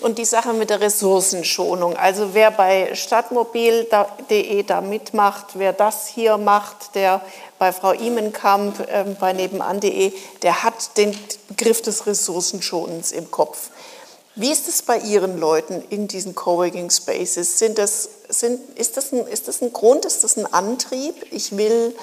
Und 0.00 0.18
die 0.18 0.26
Sache 0.26 0.52
mit 0.52 0.68
der 0.68 0.80
Ressourcenschonung. 0.80 1.96
Also 1.96 2.34
wer 2.34 2.50
bei 2.50 2.94
stadtmobil.de 2.94 4.62
da 4.62 4.80
mitmacht, 4.82 5.46
wer 5.54 5.72
das 5.72 6.06
hier 6.06 6.36
macht, 6.36 6.94
der 6.94 7.22
bei 7.58 7.72
Frau 7.72 7.92
Imenkamp 7.92 8.80
äh, 8.80 9.04
bei 9.18 9.32
nebenan.de, 9.32 10.12
der 10.42 10.62
hat 10.62 10.98
den 10.98 11.16
Begriff 11.48 11.80
des 11.80 12.06
Ressourcenschonens 12.06 13.12
im 13.12 13.30
Kopf. 13.30 13.70
Wie 14.34 14.52
ist 14.52 14.68
es 14.68 14.82
bei 14.82 14.98
Ihren 14.98 15.38
Leuten 15.38 15.82
in 15.88 16.08
diesen 16.08 16.34
Coworking 16.34 16.90
Spaces? 16.90 17.58
Sind 17.58 17.78
das, 17.78 18.10
sind, 18.28 18.60
ist, 18.78 18.98
das 18.98 19.10
ein, 19.12 19.26
ist 19.26 19.48
das 19.48 19.62
ein 19.62 19.72
Grund, 19.72 20.04
ist 20.04 20.24
das 20.24 20.36
ein 20.36 20.44
Antrieb? 20.52 21.14
Ich 21.30 21.56
will 21.56 21.96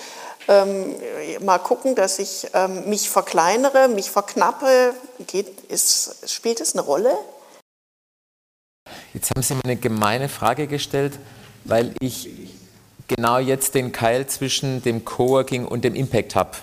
ähm, 0.48 0.96
mal 1.42 1.60
gucken, 1.60 1.94
dass 1.94 2.18
ich 2.18 2.48
ähm, 2.56 2.90
mich 2.90 3.08
verkleinere, 3.12 3.88
mich 3.88 4.10
verknappe. 4.10 4.96
Geht, 5.28 5.48
ist, 5.70 6.28
spielt 6.28 6.60
das 6.60 6.74
eine 6.74 6.82
Rolle? 6.82 7.16
Jetzt 9.14 9.30
haben 9.30 9.44
Sie 9.44 9.54
mir 9.54 9.64
eine 9.64 9.76
gemeine 9.76 10.28
Frage 10.28 10.66
gestellt, 10.66 11.20
weil 11.66 11.94
ich 12.00 12.30
genau 13.08 13.38
jetzt 13.38 13.76
den 13.76 13.92
Keil 13.92 14.26
zwischen 14.26 14.82
dem 14.82 15.06
Coworking 15.06 15.66
und 15.66 15.84
dem 15.84 15.94
Impact 15.94 16.36
Hub 16.36 16.58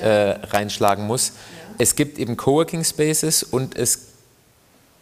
äh, 0.00 0.08
reinschlagen 0.08 1.06
muss. 1.06 1.28
Ja. 1.28 1.34
Es 1.78 1.94
gibt 1.94 2.18
eben 2.18 2.38
Coworking 2.38 2.84
Spaces 2.84 3.42
und 3.42 3.76
es 3.76 4.12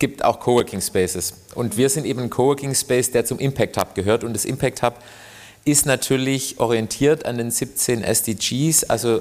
gibt 0.00 0.24
auch 0.24 0.40
Coworking 0.40 0.80
Spaces. 0.80 1.34
Und 1.54 1.76
wir 1.76 1.88
sind 1.88 2.04
eben 2.04 2.20
ein 2.20 2.30
Coworking 2.30 2.74
Space, 2.74 3.12
der 3.12 3.24
zum 3.24 3.38
Impact 3.38 3.76
Hub 3.76 3.94
gehört. 3.94 4.24
Und 4.24 4.32
das 4.34 4.44
Impact 4.44 4.82
Hub 4.82 4.94
ist 5.64 5.86
natürlich 5.86 6.58
orientiert 6.58 7.24
an 7.26 7.38
den 7.38 7.52
17 7.52 8.02
SDGs, 8.02 8.82
also 8.84 9.20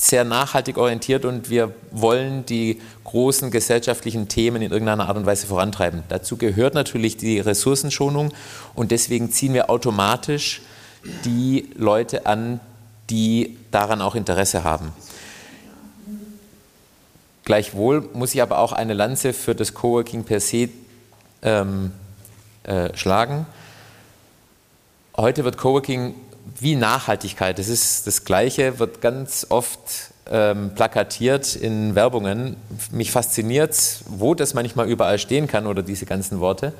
sehr 0.00 0.24
nachhaltig 0.24 0.78
orientiert 0.78 1.26
und 1.26 1.50
wir 1.50 1.74
wollen 1.90 2.46
die 2.46 2.80
großen 3.04 3.50
gesellschaftlichen 3.50 4.28
Themen 4.28 4.62
in 4.62 4.72
irgendeiner 4.72 5.08
Art 5.08 5.18
und 5.18 5.26
Weise 5.26 5.46
vorantreiben. 5.46 6.04
Dazu 6.08 6.38
gehört 6.38 6.72
natürlich 6.72 7.18
die 7.18 7.38
Ressourcenschonung 7.38 8.32
und 8.74 8.92
deswegen 8.92 9.30
ziehen 9.30 9.52
wir 9.52 9.68
automatisch 9.68 10.62
die 11.26 11.68
Leute 11.76 12.24
an, 12.24 12.60
die 13.10 13.58
daran 13.72 14.00
auch 14.00 14.14
Interesse 14.14 14.64
haben. 14.64 14.92
Gleichwohl 17.44 18.08
muss 18.14 18.34
ich 18.34 18.40
aber 18.40 18.58
auch 18.58 18.72
eine 18.72 18.94
Lanze 18.94 19.34
für 19.34 19.54
das 19.54 19.74
Coworking 19.74 20.24
per 20.24 20.40
se 20.40 20.70
ähm, 21.42 21.92
äh, 22.62 22.96
schlagen. 22.96 23.44
Heute 25.14 25.44
wird 25.44 25.58
Coworking 25.58 26.14
wie 26.60 26.76
Nachhaltigkeit, 26.76 27.58
das 27.58 27.68
ist 27.68 28.06
das 28.06 28.24
Gleiche, 28.24 28.78
wird 28.78 29.00
ganz 29.00 29.46
oft 29.48 29.78
ähm, 30.30 30.74
plakatiert 30.74 31.56
in 31.56 31.94
Werbungen. 31.94 32.56
Mich 32.92 33.10
fasziniert, 33.10 33.76
wo 34.06 34.34
das 34.34 34.54
manchmal 34.54 34.88
überall 34.88 35.18
stehen 35.18 35.46
kann 35.46 35.66
oder 35.66 35.82
diese 35.82 36.06
ganzen 36.06 36.40
Worte. 36.40 36.72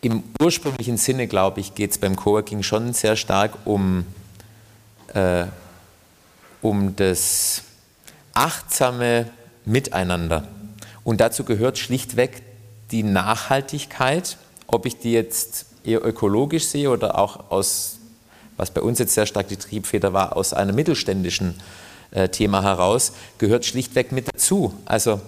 Im 0.00 0.22
ursprünglichen 0.40 0.96
Sinne, 0.96 1.26
glaube 1.26 1.60
ich, 1.60 1.74
geht 1.74 1.92
es 1.92 1.98
beim 1.98 2.16
Coworking 2.16 2.62
schon 2.62 2.92
sehr 2.92 3.16
stark 3.16 3.52
um, 3.64 4.04
äh, 5.14 5.44
um 6.60 6.94
das 6.96 7.62
achtsame 8.34 9.30
Miteinander. 9.64 10.46
Und 11.04 11.20
dazu 11.20 11.44
gehört 11.44 11.78
schlichtweg 11.78 12.42
die 12.90 13.02
Nachhaltigkeit, 13.02 14.36
ob 14.66 14.86
ich 14.86 14.98
die 14.98 15.12
jetzt 15.12 15.66
eher 15.84 16.04
ökologisch 16.04 16.66
sehe 16.66 16.90
oder 16.90 17.18
auch 17.18 17.50
aus 17.50 17.98
was 18.56 18.70
bei 18.70 18.80
uns 18.80 18.98
jetzt 18.98 19.14
sehr 19.14 19.26
stark 19.26 19.48
die 19.48 19.56
Triebfeder 19.56 20.12
war, 20.12 20.36
aus 20.36 20.52
einem 20.52 20.74
mittelständischen 20.74 21.54
äh, 22.10 22.28
Thema 22.28 22.62
heraus, 22.62 23.12
gehört 23.38 23.64
schlichtweg 23.64 24.12
mit 24.12 24.28
dazu. 24.28 24.74
Also 24.84 25.20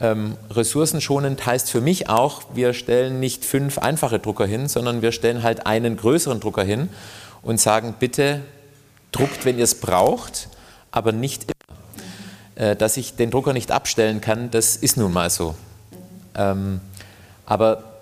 ähm, 0.00 0.36
ressourcenschonend 0.50 1.46
heißt 1.46 1.70
für 1.70 1.80
mich 1.80 2.08
auch, 2.08 2.42
wir 2.54 2.74
stellen 2.74 3.18
nicht 3.20 3.44
fünf 3.44 3.78
einfache 3.78 4.18
Drucker 4.18 4.46
hin, 4.46 4.68
sondern 4.68 5.00
wir 5.00 5.12
stellen 5.12 5.42
halt 5.42 5.66
einen 5.66 5.96
größeren 5.96 6.40
Drucker 6.40 6.64
hin 6.64 6.90
und 7.42 7.60
sagen, 7.60 7.94
bitte 7.98 8.42
druckt, 9.12 9.44
wenn 9.44 9.56
ihr 9.56 9.64
es 9.64 9.76
braucht, 9.76 10.48
aber 10.90 11.12
nicht 11.12 11.44
immer. 11.44 12.66
Äh, 12.70 12.76
dass 12.76 12.96
ich 12.96 13.16
den 13.16 13.30
Drucker 13.30 13.52
nicht 13.52 13.70
abstellen 13.70 14.20
kann, 14.20 14.50
das 14.50 14.76
ist 14.76 14.96
nun 14.96 15.12
mal 15.12 15.30
so. 15.30 15.54
Ähm, 16.34 16.80
aber 17.46 17.95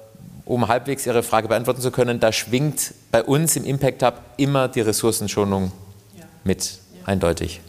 um 0.44 0.68
halbwegs 0.68 1.06
Ihre 1.06 1.22
Frage 1.22 1.48
beantworten 1.48 1.80
zu 1.80 1.90
können, 1.90 2.20
da 2.20 2.32
schwingt 2.32 2.94
bei 3.10 3.22
uns 3.22 3.56
im 3.56 3.64
Impact 3.64 4.02
Hub 4.02 4.20
immer 4.36 4.68
die 4.68 4.80
Ressourcenschonung 4.80 5.72
ja. 6.16 6.24
mit, 6.44 6.78
ja. 6.98 7.06
eindeutig. 7.06 7.60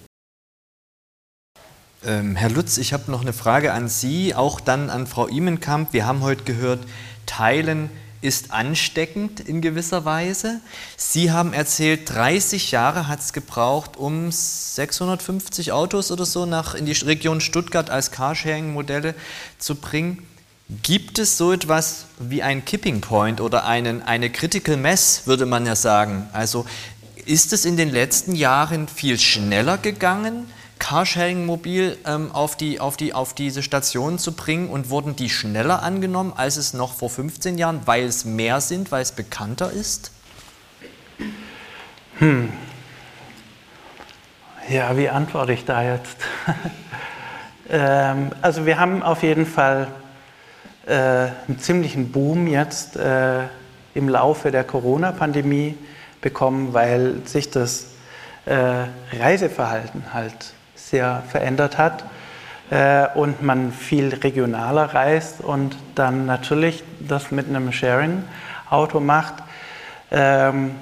Ähm, 2.06 2.36
Herr 2.36 2.50
Lutz, 2.50 2.78
ich 2.78 2.94
habe 2.94 3.10
noch 3.10 3.22
eine 3.22 3.34
Frage 3.34 3.74
an 3.74 3.88
Sie, 3.88 4.36
auch 4.36 4.60
dann 4.60 4.90
an 4.90 5.08
Frau 5.08 5.28
Imenkamp. 5.28 5.94
Wir 5.94 6.06
haben 6.06 6.22
heute 6.22 6.44
gehört, 6.44 6.80
Teilen 7.26 7.90
ist 8.22 8.52
ansteckend 8.52 9.40
in 9.40 9.62
gewisser 9.62 10.04
Weise. 10.04 10.60
Sie 10.98 11.32
haben 11.32 11.54
erzählt, 11.54 12.10
30 12.14 12.72
Jahre 12.72 13.08
hat 13.08 13.20
es 13.20 13.34
gebraucht, 13.34 13.98
um 13.98 14.32
650 14.32 15.72
Autos 15.72 16.12
oder 16.12 16.26
so 16.26 16.46
nach 16.46 16.76
in 16.76 16.86
die 16.86 16.94
Region 16.94 17.40
Stuttgart 17.40 17.90
als 17.90 18.12
Carsharing-Modelle 18.12 19.16
zu 19.60 19.76
bringen. 19.76 20.26
Gibt 20.82 21.20
es 21.20 21.38
so 21.38 21.52
etwas 21.52 22.08
wie 22.18 22.42
ein 22.42 22.66
Kipping 22.66 23.00
Point 23.00 23.40
oder 23.40 23.66
einen, 23.66 24.02
eine 24.02 24.32
Critical 24.32 24.78
Mass, 24.78 25.28
würde 25.28 25.46
man 25.46 25.68
ja 25.68 25.76
sagen? 25.76 26.28
Also 26.34 26.66
ist 27.26 27.54
es 27.54 27.66
in 27.66 27.78
den 27.78 27.92
letzten 27.92 28.36
Jahren 28.36 28.88
viel 28.88 29.20
schneller 29.20 29.78
gegangen, 29.78 30.48
Carsharing 30.80 31.46
mobil 31.46 31.98
ähm, 32.06 32.32
auf, 32.32 32.58
die, 32.58 32.80
auf, 32.80 32.98
die, 32.98 33.14
auf 33.14 33.36
diese 33.36 33.62
Stationen 33.62 34.18
zu 34.18 34.34
bringen 34.34 34.70
und 34.70 34.90
wurden 34.90 35.16
die 35.16 35.30
schneller 35.30 35.84
angenommen, 35.84 36.34
als 36.36 36.58
es 36.58 36.74
noch 36.74 36.94
vor 36.94 37.12
15 37.12 37.60
Jahren, 37.60 37.82
weil 37.86 38.04
es 38.06 38.26
mehr 38.26 38.60
sind, 38.60 38.92
weil 38.92 39.04
es 39.04 39.12
bekannter 39.12 39.72
ist? 39.72 40.12
Hm. 42.18 42.52
Ja, 44.68 44.98
wie 44.98 45.10
antworte 45.10 45.54
ich 45.54 45.64
da 45.64 45.84
jetzt? 45.84 46.18
ähm, 47.70 48.32
also 48.42 48.66
wir 48.66 48.80
haben 48.80 49.04
auf 49.04 49.22
jeden 49.22 49.46
Fall 49.46 49.88
äh, 50.88 50.94
einen 51.48 51.60
ziemlichen 51.60 52.12
Boom 52.12 52.48
jetzt 52.48 52.96
äh, 52.96 53.44
im 53.94 54.10
Laufe 54.10 54.52
der 54.52 54.64
Corona-Pandemie 54.64 55.78
bekommen, 56.22 56.74
weil 56.74 57.22
sich 57.26 57.50
das 57.50 57.88
äh, 58.46 58.86
Reiseverhalten 59.18 60.14
halt 60.14 60.54
sehr 60.76 61.24
verändert 61.30 61.78
hat 61.78 62.04
äh, 62.70 63.08
und 63.16 63.42
man 63.42 63.72
viel 63.72 64.14
regionaler 64.14 64.94
reist 64.94 65.42
und 65.42 65.76
dann 65.96 66.26
natürlich 66.26 66.84
das 67.00 67.32
mit 67.32 67.48
einem 67.48 67.72
Sharing-Auto 67.72 69.00
macht. 69.00 69.36
Ähm, 70.12 70.76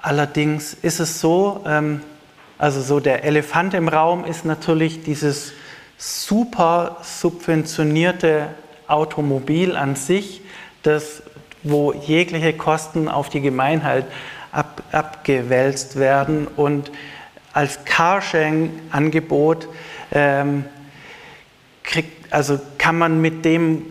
allerdings 0.00 0.74
ist 0.74 1.00
es 1.00 1.20
so, 1.20 1.64
ähm, 1.66 2.02
also 2.58 2.80
so 2.80 3.00
der 3.00 3.24
Elefant 3.24 3.74
im 3.74 3.88
Raum 3.88 4.24
ist 4.24 4.44
natürlich 4.44 5.02
dieses 5.02 5.52
super 6.02 6.96
subventionierte 7.02 8.48
Automobil 8.88 9.76
an 9.76 9.94
sich, 9.94 10.40
das, 10.82 11.22
wo 11.62 11.92
jegliche 11.92 12.52
Kosten 12.54 13.08
auf 13.08 13.28
die 13.28 13.40
Gemeinheit 13.40 14.06
ab, 14.50 14.82
abgewälzt 14.90 15.96
werden 15.96 16.48
und 16.56 16.90
als 17.52 17.84
Carsharing-Angebot 17.84 19.68
ähm, 20.10 20.64
also 22.30 22.58
kann 22.78 22.98
man 22.98 23.20
mit 23.20 23.44
dem 23.44 23.84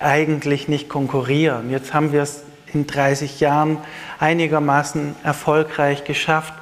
eigentlich 0.00 0.68
nicht 0.68 0.90
konkurrieren. 0.90 1.70
Jetzt 1.70 1.94
haben 1.94 2.12
wir 2.12 2.20
es 2.20 2.42
in 2.74 2.86
30 2.86 3.40
Jahren 3.40 3.78
einigermaßen 4.18 5.14
erfolgreich 5.22 6.04
geschafft, 6.04 6.52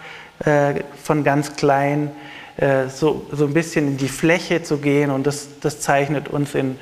äh, 0.44 0.84
von 1.02 1.24
ganz 1.24 1.56
klein 1.56 2.12
so, 2.88 3.26
so 3.32 3.46
ein 3.46 3.54
bisschen 3.54 3.88
in 3.88 3.96
die 3.96 4.08
Fläche 4.08 4.62
zu 4.62 4.76
gehen 4.76 5.10
und 5.10 5.26
das, 5.26 5.48
das 5.60 5.80
zeichnet 5.80 6.28
uns 6.28 6.54
in 6.54 6.76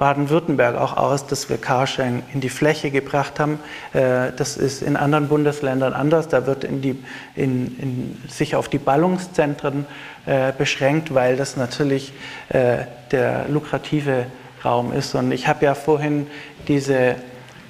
Baden-Württemberg 0.00 0.76
auch 0.76 0.96
aus, 0.96 1.26
dass 1.26 1.50
wir 1.50 1.58
Carsharing 1.58 2.22
in 2.32 2.40
die 2.40 2.48
Fläche 2.48 2.90
gebracht 2.90 3.38
haben. 3.38 3.60
Äh, 3.92 4.32
das 4.34 4.56
ist 4.56 4.80
in 4.82 4.96
anderen 4.96 5.28
Bundesländern 5.28 5.92
anders. 5.92 6.26
Da 6.28 6.46
wird 6.46 6.64
in 6.64 6.80
die, 6.80 6.98
in, 7.36 7.78
in, 7.78 8.22
sich 8.26 8.56
auf 8.56 8.70
die 8.70 8.78
Ballungszentren 8.78 9.84
äh, 10.24 10.52
beschränkt, 10.56 11.14
weil 11.14 11.36
das 11.36 11.58
natürlich 11.58 12.14
äh, 12.48 12.78
der 13.12 13.44
lukrative 13.50 14.24
Raum 14.64 14.94
ist. 14.94 15.14
Und 15.14 15.32
ich 15.32 15.46
habe 15.46 15.66
ja 15.66 15.74
vorhin 15.74 16.28
diese 16.66 17.16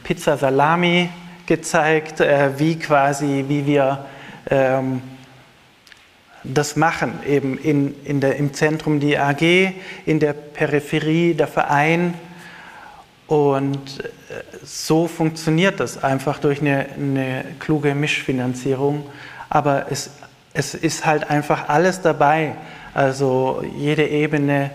Pizza 0.04 0.36
Salami 0.36 1.10
gezeigt, 1.46 2.20
wie 2.58 2.78
quasi, 2.78 3.44
wie 3.48 3.66
wir 3.66 4.04
ähm, 4.48 5.02
das 6.44 6.76
machen, 6.76 7.18
eben 7.26 7.58
in, 7.58 7.94
in 8.04 8.20
der, 8.20 8.36
im 8.36 8.54
Zentrum 8.54 9.00
die 9.00 9.18
AG, 9.18 9.72
in 10.06 10.20
der 10.20 10.32
Peripherie 10.32 11.34
der 11.34 11.48
Verein. 11.48 12.14
Und 13.26 14.00
äh, 14.00 14.42
so 14.64 15.06
funktioniert 15.06 15.80
das 15.80 16.02
einfach 16.02 16.38
durch 16.38 16.60
eine, 16.60 16.86
eine 16.96 17.44
kluge 17.58 17.94
Mischfinanzierung. 17.94 19.04
Aber 19.48 19.86
es, 19.90 20.10
es 20.54 20.74
ist 20.74 21.06
halt 21.06 21.30
einfach 21.30 21.68
alles 21.68 22.00
dabei. 22.00 22.54
Also 22.94 23.62
jede 23.76 24.06
Ebene, 24.06 24.70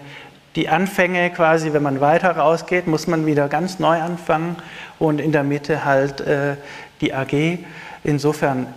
die 0.55 0.69
Anfänge 0.69 1.31
quasi, 1.31 1.73
wenn 1.73 1.83
man 1.83 1.99
weiter 1.99 2.31
rausgeht, 2.31 2.87
muss 2.87 3.07
man 3.07 3.25
wieder 3.25 3.49
ganz 3.49 3.79
neu 3.79 3.99
anfangen 3.99 4.55
und 4.99 5.19
in 5.19 5.31
der 5.31 5.43
Mitte 5.43 5.83
halt 5.83 6.21
äh, 6.21 6.55
die 7.01 7.13
AG. 7.13 7.59
Insofern 8.03 8.67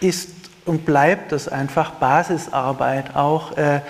ist 0.00 0.35
und 0.66 0.84
bleibt 0.84 1.32
es 1.32 1.48
einfach 1.48 1.92
Basisarbeit, 1.92 3.16
auch 3.16 3.56
äh, 3.56 3.80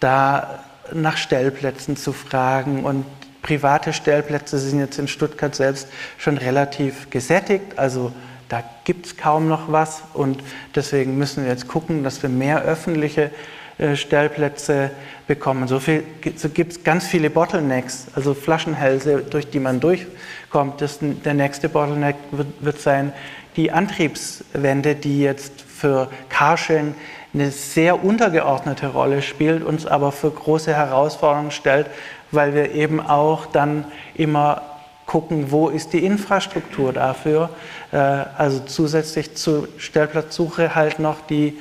da 0.00 0.64
nach 0.92 1.16
Stellplätzen 1.16 1.96
zu 1.96 2.12
fragen. 2.12 2.84
Und 2.84 3.04
private 3.42 3.92
Stellplätze 3.92 4.58
sind 4.58 4.80
jetzt 4.80 4.98
in 4.98 5.06
Stuttgart 5.06 5.54
selbst 5.54 5.88
schon 6.18 6.38
relativ 6.38 7.10
gesättigt. 7.10 7.78
Also 7.78 8.12
da 8.48 8.64
gibt 8.84 9.06
es 9.06 9.16
kaum 9.16 9.48
noch 9.48 9.70
was. 9.70 10.02
Und 10.14 10.42
deswegen 10.74 11.18
müssen 11.18 11.44
wir 11.44 11.50
jetzt 11.50 11.68
gucken, 11.68 12.04
dass 12.04 12.22
wir 12.22 12.30
mehr 12.30 12.62
öffentliche 12.62 13.30
äh, 13.76 13.96
Stellplätze 13.96 14.90
bekommen. 15.26 15.68
So, 15.68 15.78
so 15.78 16.48
gibt 16.48 16.72
es 16.72 16.84
ganz 16.84 17.06
viele 17.06 17.28
Bottlenecks, 17.28 18.06
also 18.14 18.32
Flaschenhälse, 18.32 19.18
durch 19.18 19.50
die 19.50 19.60
man 19.60 19.80
durchkommt. 19.80 20.80
Das, 20.80 20.98
der 21.00 21.34
nächste 21.34 21.68
Bottleneck 21.68 22.16
wird, 22.30 22.48
wird 22.60 22.80
sein 22.80 23.12
die 23.56 23.70
Antriebswende, 23.70 24.94
die 24.94 25.20
jetzt 25.20 25.63
für 25.84 26.08
Carsharing 26.30 26.94
eine 27.34 27.50
sehr 27.50 28.02
untergeordnete 28.02 28.86
Rolle 28.86 29.20
spielt, 29.20 29.62
uns 29.62 29.84
aber 29.84 30.12
für 30.12 30.30
große 30.30 30.74
Herausforderungen 30.74 31.50
stellt, 31.50 31.88
weil 32.30 32.54
wir 32.54 32.72
eben 32.72 33.00
auch 33.00 33.44
dann 33.44 33.84
immer 34.14 34.62
gucken, 35.04 35.50
wo 35.50 35.68
ist 35.68 35.92
die 35.92 36.02
Infrastruktur 36.02 36.94
dafür. 36.94 37.50
Äh, 37.92 37.98
also 37.98 38.60
zusätzlich 38.60 39.36
zur 39.36 39.68
Stellplatzsuche 39.76 40.74
halt 40.74 41.00
noch 41.00 41.20
die 41.20 41.58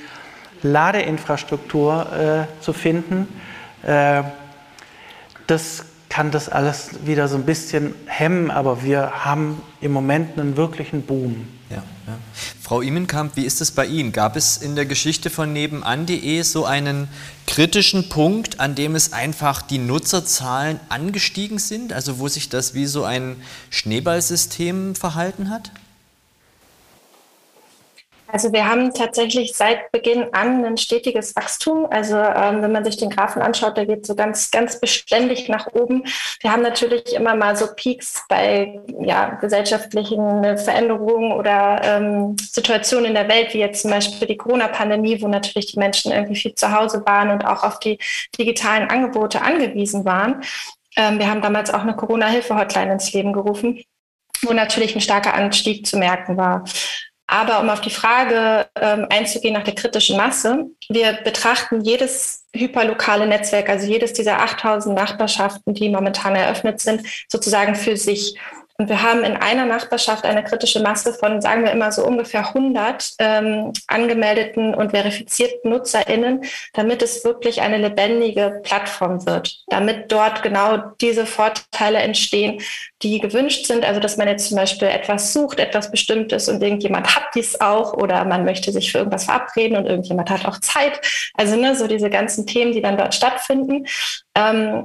Ladeinfrastruktur 0.62 2.48
äh, 2.50 2.64
zu 2.64 2.72
finden. 2.72 3.28
Äh, 3.86 4.24
das 5.48 5.84
kann 6.14 6.30
das 6.30 6.48
alles 6.48 6.90
wieder 7.06 7.28
so 7.28 7.38
ein 7.38 7.44
bisschen 7.44 7.96
hemmen, 8.06 8.52
aber 8.52 8.84
wir 8.84 9.26
haben 9.26 9.60
im 9.82 9.92
Moment 9.92 10.38
einen 10.38 10.58
wirklichen 10.58 11.02
Boom. 11.02 11.48
Ja, 11.72 11.78
ja. 11.78 12.20
Frau 12.62 12.82
Imenkamp, 12.82 13.36
wie 13.36 13.46
ist 13.46 13.62
es 13.62 13.72
bei 13.72 13.88
Ihnen? 13.88 14.12
Gab 14.12 14.36
es 14.36 14.58
in 14.58 14.76
der 14.76 14.86
Geschichte 14.86 15.32
von 15.32 15.52
nebenan.de 15.52 16.44
so 16.44 16.66
einen 16.66 17.08
kritischen 17.48 18.10
Punkt, 18.10 18.60
an 18.60 18.76
dem 18.76 18.94
es 18.94 19.12
einfach 19.12 19.64
die 19.64 19.80
Nutzerzahlen 19.80 20.80
angestiegen 20.88 21.58
sind, 21.58 21.94
also 21.94 22.20
wo 22.20 22.28
sich 22.28 22.48
das 22.48 22.76
wie 22.76 22.86
so 22.86 23.06
ein 23.06 23.38
Schneeballsystem 23.72 24.94
verhalten 24.94 25.50
hat? 25.50 25.72
Also 28.34 28.52
wir 28.52 28.68
haben 28.68 28.92
tatsächlich 28.96 29.54
seit 29.54 29.92
Beginn 29.92 30.26
an 30.34 30.66
ein 30.66 30.78
stetiges 30.78 31.36
Wachstum. 31.36 31.86
Also 31.92 32.18
ähm, 32.18 32.64
wenn 32.64 32.72
man 32.72 32.84
sich 32.84 32.98
den 32.98 33.12
Graphen 33.12 33.44
anschaut, 33.44 33.78
der 33.78 33.86
geht 33.86 34.08
so 34.08 34.16
ganz, 34.16 34.50
ganz 34.50 34.80
beständig 34.80 35.50
nach 35.50 35.68
oben. 35.68 36.04
Wir 36.42 36.52
haben 36.52 36.64
natürlich 36.64 37.14
immer 37.14 37.36
mal 37.36 37.56
so 37.56 37.68
Peaks 37.76 38.24
bei 38.28 38.80
ja, 39.02 39.36
gesellschaftlichen 39.36 40.58
Veränderungen 40.58 41.32
oder 41.34 41.80
ähm, 41.84 42.36
Situationen 42.42 43.06
in 43.06 43.14
der 43.14 43.30
Welt, 43.30 43.54
wie 43.54 43.60
jetzt 43.60 43.84
zum 43.84 43.92
Beispiel 43.92 44.28
die 44.28 44.38
Corona-Pandemie, 44.38 45.22
wo 45.22 45.28
natürlich 45.28 45.68
die 45.68 45.78
Menschen 45.78 46.12
irgendwie 46.12 46.36
viel 46.36 46.56
zu 46.56 46.72
Hause 46.72 47.04
waren 47.06 47.30
und 47.30 47.46
auch 47.46 47.64
auf 47.64 47.78
die 47.78 48.00
digitalen 48.40 48.90
Angebote 48.90 49.44
angewiesen 49.44 50.06
waren. 50.06 50.42
Ähm, 50.98 51.20
wir 51.20 51.30
haben 51.30 51.44
damals 51.44 51.72
auch 51.72 51.82
eine 51.82 51.96
Corona-Hilfe-Hotline 51.96 52.94
ins 52.94 53.14
Leben 53.14 53.32
gerufen 53.32 53.84
wo 54.46 54.54
natürlich 54.54 54.96
ein 54.96 55.02
starker 55.02 55.34
Anstieg 55.34 55.86
zu 55.88 55.98
merken 55.98 56.38
war. 56.38 56.66
Aber 57.28 57.62
um 57.62 57.70
auf 57.70 57.82
die 57.82 57.90
Frage 57.90 58.68
ähm, 58.80 59.08
einzugehen 59.10 59.54
nach 59.54 59.64
der 59.64 59.76
kritischen 59.76 60.18
Masse, 60.18 60.68
wir 60.90 61.14
betrachten 61.24 61.82
jedes 61.82 62.46
hyperlokale 62.54 63.26
Netzwerk, 63.28 63.70
also 63.70 63.88
jedes 63.88 64.14
dieser 64.14 64.40
8000 64.42 64.96
Nachbarschaften, 64.96 65.74
die 65.74 65.90
momentan 65.90 66.36
eröffnet 66.36 66.82
sind, 66.82 67.02
sozusagen 67.30 67.76
für 67.76 67.98
sich. 67.98 68.38
Und 68.84 68.90
wir 68.90 69.02
haben 69.02 69.24
in 69.24 69.38
einer 69.38 69.66
Nachbarschaft 69.66 70.26
eine 70.26 70.44
kritische 70.44 70.82
Masse 70.82 71.14
von, 71.14 71.42
sagen 71.42 71.64
wir 71.64 71.72
immer 71.72 71.94
so 71.94 72.06
ungefähr 72.06 72.50
100 72.50 73.12
ähm, 73.20 73.72
angemeldeten 73.88 74.76
und 74.76 74.90
verifizierten 74.90 75.72
NutzerInnen, 75.72 76.44
damit 76.74 77.02
es 77.02 77.24
wirklich 77.24 77.62
eine 77.62 77.78
lebendige 77.78 78.60
Plattform 78.62 79.26
wird, 79.26 79.64
damit 79.68 80.12
dort 80.12 80.44
genau 80.44 80.80
diese 81.00 81.26
Vorteile 81.26 82.00
entstehen, 82.00 82.60
die 83.02 83.22
gewünscht 83.22 83.68
sind. 83.68 83.86
Also, 83.86 84.02
dass 84.02 84.18
man 84.18 84.28
jetzt 84.28 84.50
zum 84.50 84.58
Beispiel 84.58 84.90
etwas 84.90 85.32
sucht, 85.32 85.60
etwas 85.60 85.90
Bestimmtes 85.90 86.50
und 86.50 86.62
irgendjemand 86.62 87.16
hat 87.16 87.28
dies 87.36 87.62
auch 87.62 87.94
oder 87.94 88.26
man 88.26 88.44
möchte 88.44 88.74
sich 88.74 88.92
für 88.92 88.98
irgendwas 88.98 89.24
verabreden 89.24 89.78
und 89.78 89.86
irgendjemand 89.86 90.30
hat 90.30 90.46
auch 90.46 90.60
Zeit. 90.60 91.00
Also, 91.36 91.56
ne, 91.56 91.74
so 91.74 91.88
diese 91.88 92.10
ganzen 92.10 92.46
Themen, 92.46 92.74
die 92.74 92.82
dann 92.82 92.98
dort 92.98 93.16
stattfinden. 93.16 93.88
Ähm, 94.36 94.84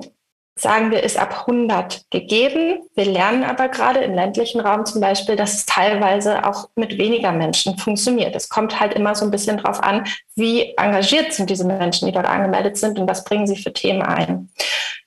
sagen 0.61 0.91
wir, 0.91 1.03
ist 1.03 1.19
ab 1.19 1.47
100 1.47 2.11
gegeben. 2.11 2.83
Wir 2.95 3.05
lernen 3.05 3.45
aber 3.45 3.69
gerade 3.69 4.01
im 4.01 4.15
ländlichen 4.15 4.61
Raum 4.61 4.87
zum 4.87 5.01
Beispiel, 5.01 5.37
dass 5.37 5.55
es 5.55 5.67
teilweise 5.67 6.45
auch 6.47 6.69
mit 6.75 6.99
weniger 6.99 7.33
Menschen 7.33 7.79
funktioniert. 7.79 8.35
Es 8.35 8.49
kommt 8.49 8.79
halt 8.81 8.95
immer 8.95 9.15
so 9.15 9.25
ein 9.25 9.31
bisschen 9.31 9.59
drauf 9.59 9.83
an, 9.83 10.07
wie 10.35 10.75
engagiert 10.77 11.33
sind 11.33 11.51
diese 11.51 11.65
Menschen, 11.65 12.07
die 12.07 12.13
dort 12.13 12.27
angemeldet 12.27 12.77
sind 12.77 12.99
und 12.99 13.09
was 13.09 13.25
bringen 13.25 13.47
sie 13.47 13.57
für 13.57 13.73
Themen 13.73 14.03
ein. 14.03 14.51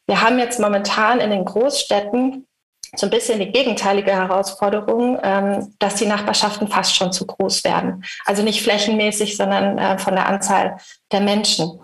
Wir 0.08 0.22
haben 0.22 0.40
jetzt 0.40 0.60
momentan 0.60 1.20
in 1.20 1.30
den 1.30 1.46
Großstädten 1.46 2.46
so 2.96 3.08
ein 3.08 3.10
bisschen 3.10 3.40
die 3.40 3.52
gegenteilige 3.52 4.12
Herausforderung, 4.12 5.18
ähm, 5.24 5.74
dass 5.80 5.96
die 5.96 6.06
Nachbarschaften 6.06 6.68
fast 6.68 6.96
schon 6.96 7.14
zu 7.14 7.26
groß 7.26 7.64
werden. 7.64 8.04
Also 8.26 8.44
nicht 8.44 8.62
flächenmäßig, 8.62 9.38
sondern 9.38 9.78
äh, 9.78 9.98
von 9.98 10.16
der 10.16 10.28
Anzahl 10.28 10.78
der 11.12 11.22
Menschen. 11.22 11.80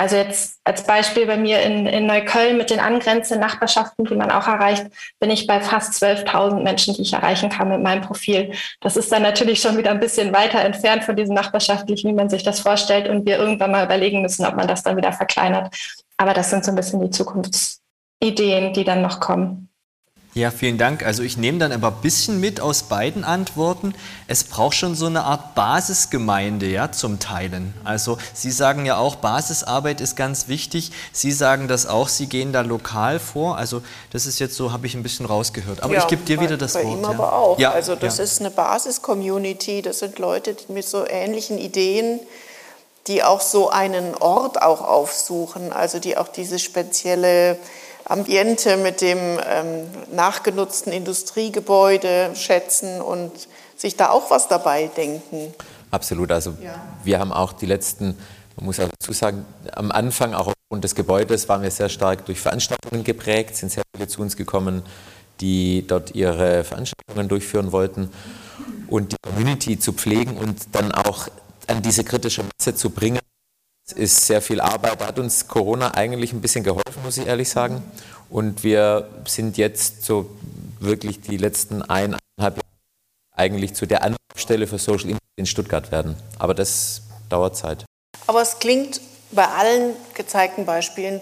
Also 0.00 0.16
jetzt 0.16 0.58
als 0.64 0.84
Beispiel 0.84 1.26
bei 1.26 1.36
mir 1.36 1.60
in, 1.60 1.84
in 1.84 2.06
Neukölln 2.06 2.56
mit 2.56 2.70
den 2.70 2.80
angrenzenden 2.80 3.46
Nachbarschaften, 3.46 4.06
die 4.06 4.14
man 4.14 4.30
auch 4.30 4.48
erreicht, 4.48 4.86
bin 5.18 5.30
ich 5.30 5.46
bei 5.46 5.60
fast 5.60 6.02
12.000 6.02 6.62
Menschen, 6.62 6.94
die 6.94 7.02
ich 7.02 7.12
erreichen 7.12 7.50
kann 7.50 7.68
mit 7.68 7.82
meinem 7.82 8.00
Profil. 8.00 8.54
Das 8.80 8.96
ist 8.96 9.12
dann 9.12 9.20
natürlich 9.20 9.60
schon 9.60 9.76
wieder 9.76 9.90
ein 9.90 10.00
bisschen 10.00 10.32
weiter 10.32 10.60
entfernt 10.60 11.04
von 11.04 11.16
diesem 11.16 11.34
nachbarschaftlichen, 11.34 12.08
wie 12.08 12.14
man 12.14 12.30
sich 12.30 12.42
das 12.42 12.60
vorstellt 12.60 13.10
und 13.10 13.26
wir 13.26 13.36
irgendwann 13.36 13.72
mal 13.72 13.84
überlegen 13.84 14.22
müssen, 14.22 14.46
ob 14.46 14.56
man 14.56 14.66
das 14.66 14.82
dann 14.82 14.96
wieder 14.96 15.12
verkleinert. 15.12 15.76
Aber 16.16 16.32
das 16.32 16.48
sind 16.48 16.64
so 16.64 16.72
ein 16.72 16.76
bisschen 16.76 17.02
die 17.02 17.10
Zukunftsideen, 17.10 18.72
die 18.72 18.84
dann 18.84 19.02
noch 19.02 19.20
kommen. 19.20 19.69
Ja, 20.32 20.52
vielen 20.52 20.78
Dank. 20.78 21.04
Also 21.04 21.24
ich 21.24 21.36
nehme 21.36 21.58
dann 21.58 21.72
aber 21.72 21.88
ein 21.88 22.00
bisschen 22.02 22.38
mit 22.38 22.60
aus 22.60 22.84
beiden 22.84 23.24
Antworten. 23.24 23.94
Es 24.28 24.44
braucht 24.44 24.76
schon 24.76 24.94
so 24.94 25.06
eine 25.06 25.24
Art 25.24 25.56
Basisgemeinde 25.56 26.66
ja, 26.66 26.92
zum 26.92 27.18
Teilen. 27.18 27.74
Also 27.82 28.16
Sie 28.32 28.52
sagen 28.52 28.86
ja 28.86 28.96
auch, 28.96 29.16
Basisarbeit 29.16 30.00
ist 30.00 30.14
ganz 30.14 30.46
wichtig. 30.46 30.92
Sie 31.12 31.32
sagen 31.32 31.66
das 31.66 31.86
auch, 31.86 32.08
Sie 32.08 32.26
gehen 32.26 32.52
da 32.52 32.60
lokal 32.60 33.18
vor. 33.18 33.56
Also 33.56 33.82
das 34.12 34.26
ist 34.26 34.38
jetzt 34.38 34.54
so, 34.54 34.70
habe 34.72 34.86
ich 34.86 34.94
ein 34.94 35.02
bisschen 35.02 35.26
rausgehört. 35.26 35.82
Aber 35.82 35.94
ja, 35.94 36.00
ich 36.00 36.06
gebe 36.06 36.22
dir 36.22 36.36
bei, 36.36 36.44
wieder 36.44 36.56
das 36.56 36.74
bei 36.74 36.84
Wort. 36.84 36.98
Ihm 36.98 37.02
ja. 37.02 37.08
aber 37.08 37.32
auch. 37.32 37.58
Ja, 37.58 37.72
also 37.72 37.96
das 37.96 38.20
ist 38.20 38.38
eine 38.38 38.50
Basis-Community. 38.50 39.82
Das 39.82 39.98
sind 39.98 40.20
Leute 40.20 40.54
mit 40.68 40.86
so 40.86 41.04
ähnlichen 41.08 41.58
Ideen 41.58 42.20
die 43.06 43.24
auch 43.24 43.40
so 43.40 43.70
einen 43.70 44.14
Ort 44.14 44.60
auch 44.60 44.82
aufsuchen, 44.82 45.72
also 45.72 45.98
die 45.98 46.18
auch 46.18 46.28
diese 46.28 46.58
spezielle 46.58 47.56
Ambiente 48.04 48.76
mit 48.76 49.00
dem 49.00 49.18
ähm, 49.18 49.86
nachgenutzten 50.12 50.92
Industriegebäude 50.92 52.30
schätzen 52.34 53.00
und 53.00 53.32
sich 53.76 53.96
da 53.96 54.10
auch 54.10 54.30
was 54.30 54.48
dabei 54.48 54.90
denken. 54.96 55.54
Absolut. 55.90 56.30
Also 56.32 56.54
ja. 56.62 56.74
wir 57.04 57.18
haben 57.18 57.32
auch 57.32 57.52
die 57.52 57.66
letzten, 57.66 58.16
man 58.56 58.66
muss 58.66 58.80
auch 58.80 58.88
dazu 58.88 59.12
sagen, 59.12 59.44
am 59.72 59.90
Anfang 59.90 60.34
auch 60.34 60.48
aufgrund 60.48 60.84
des 60.84 60.94
Gebäudes 60.94 61.48
waren 61.48 61.62
wir 61.62 61.70
sehr 61.70 61.88
stark 61.88 62.26
durch 62.26 62.40
Veranstaltungen 62.40 63.04
geprägt, 63.04 63.56
sind 63.56 63.72
sehr 63.72 63.82
viele 63.94 64.08
zu 64.08 64.20
uns 64.20 64.36
gekommen, 64.36 64.82
die 65.40 65.86
dort 65.86 66.14
ihre 66.14 66.64
Veranstaltungen 66.64 67.28
durchführen 67.28 67.72
wollten. 67.72 68.10
Und 68.88 69.12
die 69.12 69.16
Community 69.22 69.78
zu 69.78 69.92
pflegen 69.92 70.36
und 70.36 70.68
dann 70.72 70.92
auch 70.92 71.28
an 71.66 71.82
diese 71.82 72.04
kritische 72.04 72.42
Masse 72.42 72.74
zu 72.74 72.90
bringen, 72.90 73.20
ist 73.92 74.26
sehr 74.26 74.42
viel 74.42 74.60
Arbeit. 74.60 75.00
Da 75.00 75.06
hat 75.06 75.18
uns 75.18 75.48
Corona 75.48 75.94
eigentlich 75.94 76.32
ein 76.32 76.40
bisschen 76.40 76.64
geholfen, 76.64 77.02
muss 77.02 77.18
ich 77.18 77.26
ehrlich 77.26 77.48
sagen. 77.48 77.82
Und 78.28 78.62
wir 78.62 79.08
sind 79.26 79.56
jetzt 79.56 80.04
so 80.04 80.30
wirklich 80.78 81.20
die 81.20 81.36
letzten 81.36 81.82
eineinhalb 81.82 82.20
Jahre 82.38 82.60
eigentlich 83.34 83.74
zu 83.74 83.86
der 83.86 84.02
Anlaufstelle 84.02 84.66
für 84.66 84.78
Social 84.78 85.10
Impact 85.10 85.24
in 85.36 85.46
Stuttgart 85.46 85.90
werden. 85.90 86.16
Aber 86.38 86.54
das 86.54 87.02
dauert 87.28 87.56
Zeit. 87.56 87.84
Aber 88.26 88.42
es 88.42 88.58
klingt 88.58 89.00
bei 89.32 89.46
allen 89.46 89.94
gezeigten 90.14 90.66
Beispielen 90.66 91.20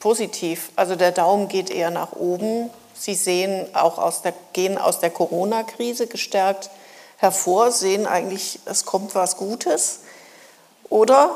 positiv. 0.00 0.70
Also 0.76 0.96
der 0.96 1.12
Daumen 1.12 1.48
geht 1.48 1.70
eher 1.70 1.90
nach 1.90 2.12
oben. 2.12 2.70
Sie 2.94 3.14
sehen 3.14 3.66
auch 3.74 3.98
aus 3.98 4.22
der, 4.22 4.34
gehen 4.52 4.78
aus 4.78 5.00
der 5.00 5.10
Corona-Krise 5.10 6.06
gestärkt 6.06 6.70
hervor, 7.20 7.70
sehen 7.70 8.06
eigentlich, 8.06 8.60
es 8.64 8.86
kommt 8.86 9.14
was 9.14 9.36
Gutes. 9.36 10.00
Oder 10.88 11.34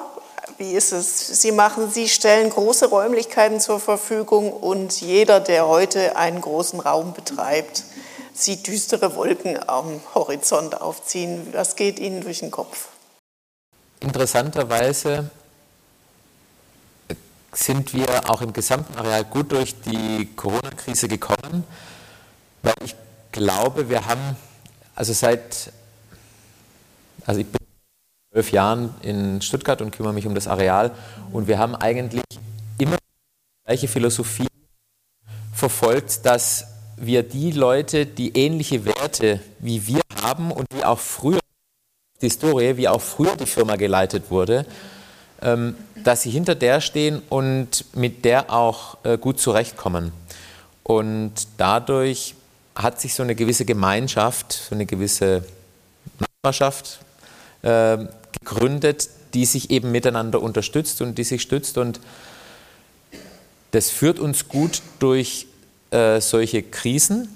wie 0.58 0.72
ist 0.72 0.92
es? 0.92 1.40
Sie 1.40 1.52
machen, 1.52 1.90
Sie 1.90 2.08
stellen 2.08 2.50
große 2.50 2.86
Räumlichkeiten 2.86 3.60
zur 3.60 3.80
Verfügung 3.80 4.52
und 4.52 5.00
jeder, 5.00 5.40
der 5.40 5.66
heute 5.66 6.16
einen 6.16 6.40
großen 6.40 6.80
Raum 6.80 7.12
betreibt, 7.12 7.84
sieht 8.34 8.66
düstere 8.66 9.14
Wolken 9.14 9.58
am 9.68 10.00
Horizont 10.14 10.80
aufziehen. 10.80 11.48
Was 11.52 11.76
geht 11.76 11.98
Ihnen 11.98 12.20
durch 12.20 12.40
den 12.40 12.50
Kopf? 12.50 12.88
Interessanterweise 14.00 15.30
sind 17.52 17.94
wir 17.94 18.30
auch 18.30 18.42
im 18.42 18.52
gesamten 18.52 18.96
Areal 18.98 19.24
gut 19.24 19.52
durch 19.52 19.80
die 19.80 20.28
Corona-Krise 20.34 21.08
gekommen, 21.08 21.64
weil 22.62 22.74
ich 22.84 22.96
glaube, 23.32 23.88
wir 23.88 24.06
haben, 24.06 24.36
also 24.94 25.12
seit, 25.12 25.72
also 27.24 27.40
ich 27.40 27.46
bin 27.46 27.63
zwölf 28.34 28.50
Jahren 28.50 28.92
in 29.02 29.40
Stuttgart 29.40 29.80
und 29.80 29.92
kümmere 29.92 30.12
mich 30.12 30.26
um 30.26 30.34
das 30.34 30.48
Areal. 30.48 30.90
Und 31.32 31.46
wir 31.46 31.56
haben 31.56 31.76
eigentlich 31.76 32.24
immer 32.78 32.96
die 32.96 33.64
gleiche 33.64 33.86
Philosophie 33.86 34.48
verfolgt, 35.52 36.26
dass 36.26 36.66
wir 36.96 37.22
die 37.22 37.52
Leute, 37.52 38.06
die 38.06 38.36
ähnliche 38.36 38.84
Werte 38.84 39.40
wie 39.60 39.86
wir 39.86 40.00
haben 40.20 40.50
und 40.50 40.66
wie 40.74 40.84
auch 40.84 40.98
früher 40.98 41.38
die 42.20 42.26
Historie, 42.26 42.76
wie 42.76 42.88
auch 42.88 43.00
früher 43.00 43.36
die 43.36 43.46
Firma 43.46 43.76
geleitet 43.76 44.24
wurde, 44.30 44.66
ähm, 45.40 45.76
dass 46.02 46.22
sie 46.22 46.30
hinter 46.30 46.56
der 46.56 46.80
stehen 46.80 47.22
und 47.28 47.84
mit 47.94 48.24
der 48.24 48.52
auch 48.52 48.98
äh, 49.04 49.16
gut 49.16 49.38
zurechtkommen. 49.38 50.12
Und 50.82 51.34
dadurch 51.56 52.34
hat 52.74 53.00
sich 53.00 53.14
so 53.14 53.22
eine 53.22 53.36
gewisse 53.36 53.64
Gemeinschaft, 53.64 54.52
so 54.52 54.74
eine 54.74 54.86
gewisse 54.86 55.44
Nachbarschaft 56.18 56.98
ähm, 57.64 58.08
gegründet, 58.38 59.08
die 59.32 59.46
sich 59.46 59.70
eben 59.70 59.90
miteinander 59.90 60.40
unterstützt 60.42 61.02
und 61.02 61.18
die 61.18 61.24
sich 61.24 61.42
stützt. 61.42 61.78
Und 61.78 61.98
das 63.70 63.90
führt 63.90 64.18
uns 64.18 64.48
gut 64.48 64.82
durch 64.98 65.46
äh, 65.90 66.20
solche 66.20 66.62
Krisen. 66.62 67.28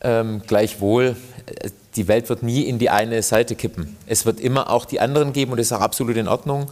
Ähm, 0.00 0.42
gleichwohl, 0.46 1.16
äh, 1.46 1.70
die 1.96 2.06
Welt 2.06 2.28
wird 2.28 2.42
nie 2.42 2.62
in 2.62 2.78
die 2.78 2.90
eine 2.90 3.22
Seite 3.22 3.56
kippen. 3.56 3.96
Es 4.06 4.26
wird 4.26 4.38
immer 4.38 4.70
auch 4.70 4.84
die 4.84 5.00
anderen 5.00 5.32
geben 5.32 5.52
und 5.52 5.58
das 5.58 5.68
ist 5.68 5.72
auch 5.72 5.80
absolut 5.80 6.16
in 6.16 6.28
Ordnung. 6.28 6.68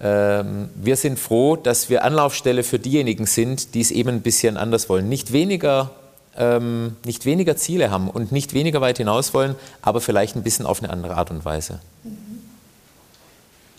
Ähm, 0.00 0.70
wir 0.74 0.96
sind 0.96 1.18
froh, 1.18 1.56
dass 1.56 1.90
wir 1.90 2.04
Anlaufstelle 2.04 2.62
für 2.62 2.78
diejenigen 2.78 3.26
sind, 3.26 3.74
die 3.74 3.80
es 3.80 3.90
eben 3.90 4.08
ein 4.08 4.22
bisschen 4.22 4.56
anders 4.56 4.88
wollen. 4.88 5.08
Nicht 5.08 5.32
weniger, 5.32 5.90
ähm, 6.36 6.96
nicht 7.04 7.24
weniger 7.24 7.56
Ziele 7.56 7.90
haben 7.90 8.08
und 8.08 8.32
nicht 8.32 8.54
weniger 8.54 8.80
weit 8.80 8.98
hinaus 8.98 9.34
wollen, 9.34 9.54
aber 9.82 10.00
vielleicht 10.00 10.36
ein 10.36 10.42
bisschen 10.42 10.66
auf 10.66 10.82
eine 10.82 10.92
andere 10.92 11.16
Art 11.16 11.30
und 11.30 11.44
Weise. 11.44 11.80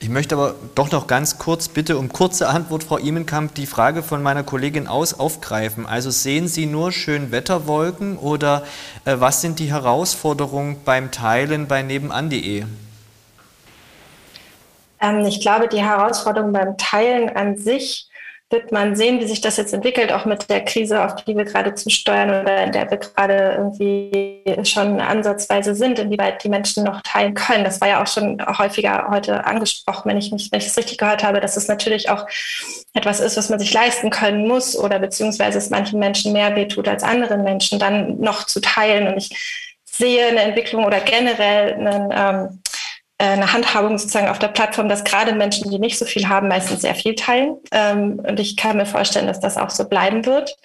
Ich 0.03 0.09
möchte 0.09 0.35
aber 0.35 0.55
doch 0.75 0.91
noch 0.91 1.07
ganz 1.07 1.37
kurz 1.37 1.69
bitte 1.69 1.97
um 1.97 2.11
kurze 2.11 2.49
Antwort, 2.49 2.83
Frau 2.83 2.97
Imenkamp, 2.97 3.55
die 3.55 3.65
Frage 3.65 4.03
von 4.03 4.21
meiner 4.21 4.43
Kollegin 4.43 4.85
aus 4.85 5.17
aufgreifen. 5.17 5.85
Also 5.85 6.09
sehen 6.11 6.49
Sie 6.49 6.65
nur 6.65 6.91
Schönwetterwolken 6.91 8.17
oder 8.17 8.63
äh, 9.05 9.15
was 9.19 9.39
sind 9.39 9.59
die 9.59 9.71
Herausforderungen 9.71 10.81
beim 10.83 11.11
Teilen 11.11 11.69
bei 11.69 11.83
nebenan.de? 11.83 12.65
Ähm, 14.99 15.25
ich 15.25 15.39
glaube, 15.39 15.69
die 15.69 15.81
Herausforderung 15.81 16.51
beim 16.51 16.77
Teilen 16.77 17.29
an 17.29 17.57
sich 17.57 18.09
wird 18.49 18.71
man 18.71 18.95
sehen, 18.95 19.19
wie 19.19 19.27
sich 19.27 19.41
das 19.41 19.57
jetzt 19.57 19.73
entwickelt, 19.73 20.11
auch 20.11 20.25
mit 20.25 20.49
der 20.49 20.63
Krise, 20.63 21.03
auf 21.03 21.15
die 21.15 21.35
wir 21.35 21.43
gerade 21.43 21.73
zusteuern 21.73 22.29
oder 22.29 22.63
in 22.63 22.71
der 22.71 22.89
wir 22.89 22.97
gerade 22.97 23.55
irgendwie 23.57 24.43
schon 24.63 25.01
ansatzweise 25.01 25.73
sind, 25.73 25.97
inwieweit 25.97 26.43
die 26.43 26.49
Menschen 26.49 26.83
noch 26.83 27.01
teilen 27.01 27.33
können. 27.33 27.63
Das 27.63 27.81
war 27.81 27.87
ja 27.87 28.03
auch 28.03 28.07
schon 28.07 28.39
häufiger 28.57 29.07
heute 29.09 29.45
angesprochen, 29.45 30.09
wenn 30.09 30.17
ich 30.17 30.31
mich, 30.31 30.51
wenn 30.51 30.59
ich 30.59 30.67
es 30.67 30.77
richtig 30.77 30.99
gehört 30.99 31.23
habe, 31.23 31.39
dass 31.39 31.57
es 31.57 31.67
natürlich 31.67 32.09
auch 32.09 32.27
etwas 32.93 33.19
ist, 33.19 33.37
was 33.37 33.49
man 33.49 33.59
sich 33.59 33.73
leisten 33.73 34.11
können 34.11 34.47
muss 34.47 34.77
oder 34.77 34.99
beziehungsweise 34.99 35.57
es 35.57 35.71
manchen 35.71 35.99
Menschen 35.99 36.31
mehr 36.31 36.55
wehtut 36.55 36.87
als 36.87 37.03
anderen 37.03 37.43
Menschen, 37.43 37.79
dann 37.79 38.19
noch 38.19 38.45
zu 38.45 38.61
teilen. 38.61 39.07
Und 39.07 39.17
ich 39.17 39.71
sehe 39.83 40.27
eine 40.27 40.41
Entwicklung 40.41 40.85
oder 40.85 40.99
generell 40.99 41.73
einen, 41.73 42.11
ähm, 42.11 42.45
äh, 42.45 42.72
eine 43.25 43.53
Handhabung 43.53 43.97
sozusagen 43.97 44.27
auf 44.27 44.39
der 44.39 44.49
Plattform, 44.49 44.89
dass 44.89 45.03
gerade 45.03 45.33
Menschen, 45.33 45.69
die 45.69 45.79
nicht 45.79 45.97
so 45.97 46.05
viel 46.05 46.27
haben, 46.27 46.47
meistens 46.47 46.81
sehr 46.81 46.95
viel 46.95 47.15
teilen. 47.15 47.57
Ähm, 47.71 48.19
und 48.19 48.39
ich 48.39 48.57
kann 48.57 48.77
mir 48.77 48.85
vorstellen, 48.85 49.27
dass 49.27 49.39
das 49.39 49.57
auch 49.57 49.69
so 49.69 49.85
bleiben 49.85 50.25
wird. 50.25 50.55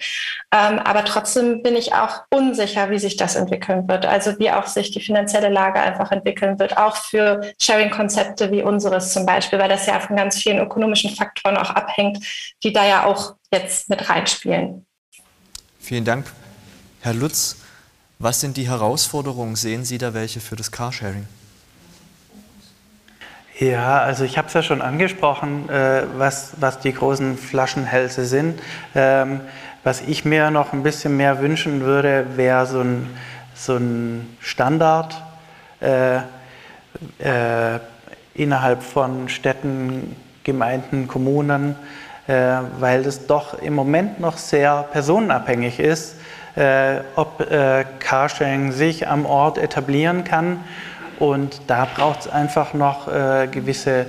Ähm, 0.51 0.79
aber 0.79 1.05
trotzdem 1.05 1.61
bin 1.63 1.75
ich 1.75 1.93
auch 1.93 2.23
unsicher, 2.29 2.89
wie 2.89 2.99
sich 2.99 3.17
das 3.17 3.35
entwickeln 3.35 3.87
wird. 3.87 4.05
Also 4.05 4.37
wie 4.39 4.51
auch 4.51 4.67
sich 4.67 4.91
die 4.91 5.01
finanzielle 5.01 5.49
Lage 5.49 5.79
einfach 5.79 6.11
entwickeln 6.11 6.59
wird, 6.59 6.77
auch 6.77 6.95
für 6.95 7.41
Sharing-Konzepte 7.61 8.51
wie 8.51 8.63
unseres 8.63 9.13
zum 9.13 9.25
Beispiel, 9.25 9.59
weil 9.59 9.69
das 9.69 9.85
ja 9.85 9.99
von 9.99 10.15
ganz 10.15 10.37
vielen 10.37 10.59
ökonomischen 10.59 11.15
Faktoren 11.15 11.57
auch 11.57 11.69
abhängt, 11.69 12.23
die 12.63 12.73
da 12.73 12.85
ja 12.85 13.05
auch 13.05 13.35
jetzt 13.53 13.89
mit 13.89 14.09
reinspielen. 14.09 14.85
Vielen 15.79 16.05
Dank. 16.05 16.31
Herr 17.01 17.13
Lutz, 17.13 17.57
was 18.17 18.41
sind 18.41 18.57
die 18.57 18.67
Herausforderungen? 18.67 19.55
Sehen 19.55 19.85
Sie 19.85 19.97
da 19.97 20.13
welche 20.13 20.41
für 20.41 20.55
das 20.55 20.71
Carsharing? 20.71 21.27
Ja, 23.59 23.99
also 23.99 24.23
ich 24.23 24.37
habe 24.37 24.47
es 24.47 24.53
ja 24.53 24.63
schon 24.63 24.81
angesprochen, 24.81 25.67
äh, 25.67 26.03
was, 26.17 26.53
was 26.61 26.79
die 26.79 26.93
großen 26.93 27.37
Flaschenhälse 27.37 28.23
sind. 28.23 28.61
Ähm, 28.95 29.41
was 29.83 29.99
ich 29.99 30.23
mir 30.23 30.49
noch 30.49 30.71
ein 30.71 30.81
bisschen 30.81 31.17
mehr 31.17 31.41
wünschen 31.41 31.81
würde, 31.81 32.25
wäre 32.37 32.65
so 32.65 32.79
ein, 32.79 33.09
so 33.55 33.75
ein 33.75 34.33
Standard 34.39 35.21
äh, 35.81 36.19
äh, 36.19 37.79
innerhalb 38.33 38.81
von 38.81 39.27
Städten, 39.27 40.15
Gemeinden, 40.45 41.09
Kommunen, 41.09 41.75
äh, 42.27 42.59
weil 42.79 43.01
es 43.01 43.27
doch 43.27 43.61
im 43.61 43.73
Moment 43.73 44.21
noch 44.21 44.37
sehr 44.37 44.83
personenabhängig 44.93 45.81
ist, 45.81 46.15
äh, 46.55 47.01
ob 47.17 47.41
äh, 47.41 47.83
Carsharing 47.99 48.71
sich 48.71 49.05
am 49.05 49.25
Ort 49.25 49.57
etablieren 49.57 50.23
kann. 50.23 50.63
Und 51.19 51.61
da 51.67 51.85
braucht 51.85 52.21
es 52.21 52.27
einfach 52.27 52.73
noch 52.73 53.07
äh, 53.07 53.47
gewisse 53.47 54.05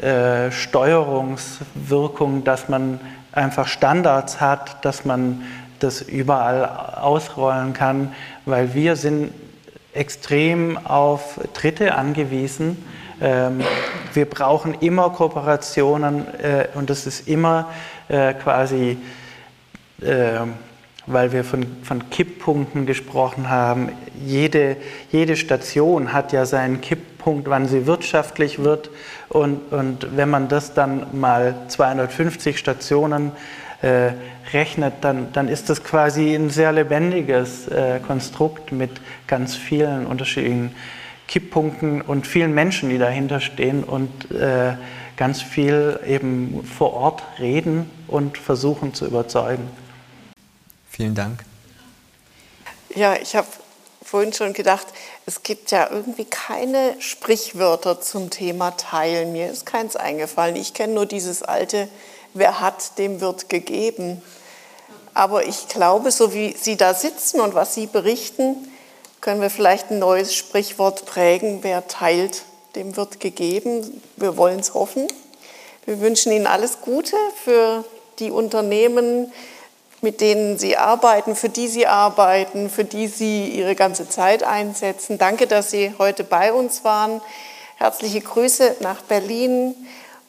äh, 0.00 0.50
Steuerungswirkung, 0.50 2.44
dass 2.44 2.68
man 2.68 3.00
einfach 3.32 3.66
Standards 3.66 4.40
hat, 4.40 4.84
dass 4.84 5.04
man 5.04 5.42
das 5.80 6.02
überall 6.02 6.66
ausrollen 7.00 7.72
kann, 7.72 8.12
weil 8.44 8.74
wir 8.74 8.96
sind 8.96 9.32
extrem 9.94 10.78
auf 10.86 11.40
Dritte 11.54 11.94
angewiesen. 11.94 12.84
Ähm, 13.20 13.60
wir 14.14 14.24
brauchen 14.24 14.74
immer 14.80 15.10
Kooperationen 15.10 16.26
äh, 16.38 16.66
und 16.74 16.90
das 16.90 17.06
ist 17.06 17.28
immer 17.28 17.68
äh, 18.08 18.34
quasi, 18.34 18.98
äh, 20.00 20.40
weil 21.06 21.32
wir 21.32 21.44
von, 21.44 21.66
von 21.82 22.10
Kipppunkten 22.10 22.86
gesprochen 22.86 23.50
haben. 23.50 23.90
Jede, 24.24 24.76
jede 25.10 25.36
Station 25.36 26.12
hat 26.12 26.32
ja 26.32 26.46
seinen 26.46 26.80
Kipppunkt, 26.80 27.48
wann 27.48 27.66
sie 27.66 27.86
wirtschaftlich 27.86 28.62
wird. 28.62 28.90
Und, 29.28 29.72
und 29.72 30.16
wenn 30.16 30.30
man 30.30 30.48
das 30.48 30.74
dann 30.74 31.06
mal 31.12 31.54
250 31.68 32.58
Stationen 32.58 33.32
äh, 33.82 34.12
rechnet, 34.52 34.94
dann, 35.00 35.32
dann 35.32 35.48
ist 35.48 35.70
das 35.70 35.82
quasi 35.82 36.34
ein 36.34 36.50
sehr 36.50 36.72
lebendiges 36.72 37.68
äh, 37.68 37.98
Konstrukt 38.06 38.70
mit 38.70 38.90
ganz 39.26 39.56
vielen 39.56 40.06
unterschiedlichen 40.06 40.74
Kipppunkten 41.26 42.02
und 42.02 42.26
vielen 42.26 42.54
Menschen, 42.54 42.90
die 42.90 42.98
dahinter 42.98 43.40
stehen 43.40 43.84
und 43.84 44.30
äh, 44.30 44.74
ganz 45.16 45.40
viel 45.42 45.98
eben 46.06 46.62
vor 46.64 46.94
Ort 46.94 47.22
reden 47.38 47.90
und 48.06 48.38
versuchen 48.38 48.92
zu 48.92 49.06
überzeugen. 49.06 49.68
Vielen 50.92 51.14
Dank. 51.14 51.42
Ja, 52.94 53.16
ich 53.16 53.34
habe 53.34 53.48
vorhin 54.04 54.34
schon 54.34 54.52
gedacht, 54.52 54.86
es 55.24 55.42
gibt 55.42 55.70
ja 55.70 55.90
irgendwie 55.90 56.26
keine 56.26 57.00
Sprichwörter 57.00 58.00
zum 58.00 58.28
Thema 58.28 58.72
Teilen. 58.72 59.32
Mir 59.32 59.50
ist 59.50 59.64
keins 59.64 59.96
eingefallen. 59.96 60.54
Ich 60.56 60.74
kenne 60.74 60.92
nur 60.92 61.06
dieses 61.06 61.42
alte 61.42 61.88
wer 62.34 62.60
hat, 62.60 62.98
dem 62.98 63.20
wird 63.20 63.48
gegeben. 63.48 64.22
Aber 65.14 65.46
ich 65.46 65.68
glaube, 65.68 66.10
so 66.10 66.34
wie 66.34 66.54
Sie 66.58 66.76
da 66.76 66.94
sitzen 66.94 67.40
und 67.40 67.54
was 67.54 67.74
Sie 67.74 67.86
berichten, 67.86 68.56
können 69.20 69.40
wir 69.40 69.50
vielleicht 69.50 69.90
ein 69.90 69.98
neues 69.98 70.34
Sprichwort 70.34 71.06
prägen. 71.06 71.58
Wer 71.62 71.86
teilt, 71.86 72.42
dem 72.74 72.96
wird 72.96 73.20
gegeben. 73.20 74.02
Wir 74.16 74.36
wollen 74.36 74.60
es 74.60 74.74
hoffen. 74.74 75.06
Wir 75.84 76.00
wünschen 76.00 76.32
Ihnen 76.32 76.46
alles 76.46 76.80
Gute 76.80 77.16
für 77.44 77.84
die 78.18 78.30
Unternehmen, 78.30 79.32
mit 80.02 80.20
denen 80.20 80.58
Sie 80.58 80.76
arbeiten, 80.76 81.36
für 81.36 81.48
die 81.48 81.68
Sie 81.68 81.86
arbeiten, 81.86 82.68
für 82.68 82.84
die 82.84 83.06
Sie 83.06 83.48
Ihre 83.48 83.76
ganze 83.76 84.08
Zeit 84.08 84.42
einsetzen. 84.42 85.16
Danke, 85.16 85.46
dass 85.46 85.70
Sie 85.70 85.94
heute 85.98 86.24
bei 86.24 86.52
uns 86.52 86.82
waren. 86.84 87.22
Herzliche 87.76 88.20
Grüße 88.20 88.76
nach 88.80 89.00
Berlin. 89.02 89.74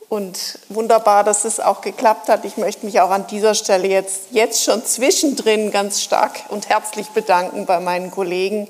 Und 0.09 0.59
wunderbar, 0.69 1.23
dass 1.23 1.43
es 1.43 1.59
auch 1.59 1.81
geklappt 1.81 2.29
hat. 2.29 2.45
Ich 2.45 2.55
möchte 2.57 2.85
mich 2.85 3.01
auch 3.01 3.09
an 3.09 3.25
dieser 3.25 3.55
Stelle 3.55 3.87
jetzt, 3.87 4.25
jetzt 4.29 4.63
schon 4.63 4.85
zwischendrin 4.85 5.71
ganz 5.71 6.03
stark 6.03 6.39
und 6.49 6.69
herzlich 6.69 7.07
bedanken 7.09 7.65
bei 7.65 7.79
meinen 7.79 8.11
Kollegen 8.11 8.67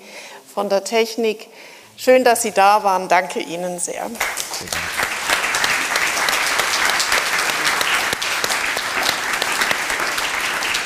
von 0.54 0.70
der 0.70 0.86
Technik. 0.86 1.50
Schön, 1.98 2.24
dass 2.24 2.44
Sie 2.44 2.52
da 2.52 2.86
waren. 2.86 3.10
Danke 3.10 3.42
Ihnen 3.42 3.78
sehr. 3.78 4.10